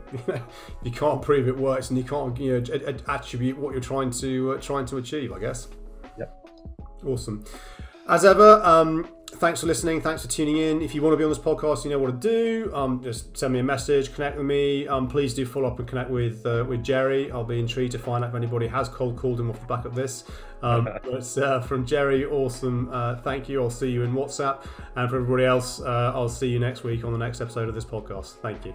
you 0.83 0.91
can't 0.91 1.23
prove 1.23 1.47
it 1.47 1.57
works 1.57 1.91
and 1.91 1.99
you 1.99 2.05
can't 2.05 2.39
you 2.39 2.61
know 2.61 2.95
attribute 3.09 3.57
what 3.57 3.71
you're 3.73 3.81
trying 3.81 4.11
to 4.11 4.55
uh, 4.55 4.61
trying 4.61 4.87
to 4.87 4.97
achieve. 4.97 5.33
I 5.33 5.39
guess. 5.39 5.69
Yep. 6.19 6.49
Awesome. 7.07 7.45
As 8.09 8.25
ever, 8.25 8.61
um, 8.65 9.09
thanks 9.35 9.61
for 9.61 9.67
listening. 9.67 10.01
Thanks 10.01 10.23
for 10.23 10.29
tuning 10.29 10.59
in. 10.59 10.83
If 10.83 10.95
you 10.95 11.03
want 11.03 11.15
to 11.15 11.17
be 11.17 11.25
on 11.25 11.31
this 11.31 11.39
podcast, 11.39 11.85
you 11.85 11.91
know 11.91 11.99
what 11.99 12.21
to 12.21 12.29
do. 12.29 12.71
Um, 12.75 13.03
just 13.03 13.37
send 13.37 13.53
me 13.53 13.59
a 13.59 13.63
message, 13.63 14.15
connect 14.15 14.37
with 14.37 14.47
me. 14.47 14.87
Um, 14.87 15.09
please 15.09 15.35
do 15.35 15.45
follow 15.45 15.69
up 15.69 15.79
and 15.79 15.89
connect 15.89 16.11
with 16.11 16.45
uh, 16.47 16.65
with 16.69 16.83
Gerry. 16.83 17.31
I'll 17.33 17.45
be 17.45 17.59
intrigued 17.59 17.93
to 17.93 17.99
find 17.99 18.25
out 18.25 18.31
if 18.31 18.37
anybody 18.37 18.67
has 18.69 18.89
cold 18.89 19.17
called 19.17 19.41
him 19.41 19.51
off 19.51 19.61
the 19.61 19.67
back 19.67 19.85
of 19.85 19.95
this. 19.95 20.25
Um, 20.63 20.85
but 21.05 21.39
uh, 21.39 21.61
from 21.61 21.85
Gerry, 21.87 22.25
awesome. 22.25 22.89
Uh, 22.93 23.17
thank 23.17 23.49
you. 23.49 23.63
I'll 23.63 23.71
see 23.71 23.91
you 23.91 24.03
in 24.03 24.13
WhatsApp. 24.13 24.65
And 24.97 25.11
for 25.11 25.17
everybody 25.17 25.45
else, 25.45 25.81
uh, 25.81 26.13
I'll 26.15 26.29
see 26.29 26.49
you 26.49 26.59
next 26.59 26.85
week 26.85 27.05
on 27.05 27.13
the 27.13 27.19
next 27.19 27.41
episode 27.41 27.69
of 27.69 27.75
this 27.75 27.85
podcast. 27.85 28.35
Thank 28.43 28.65
you. 28.65 28.75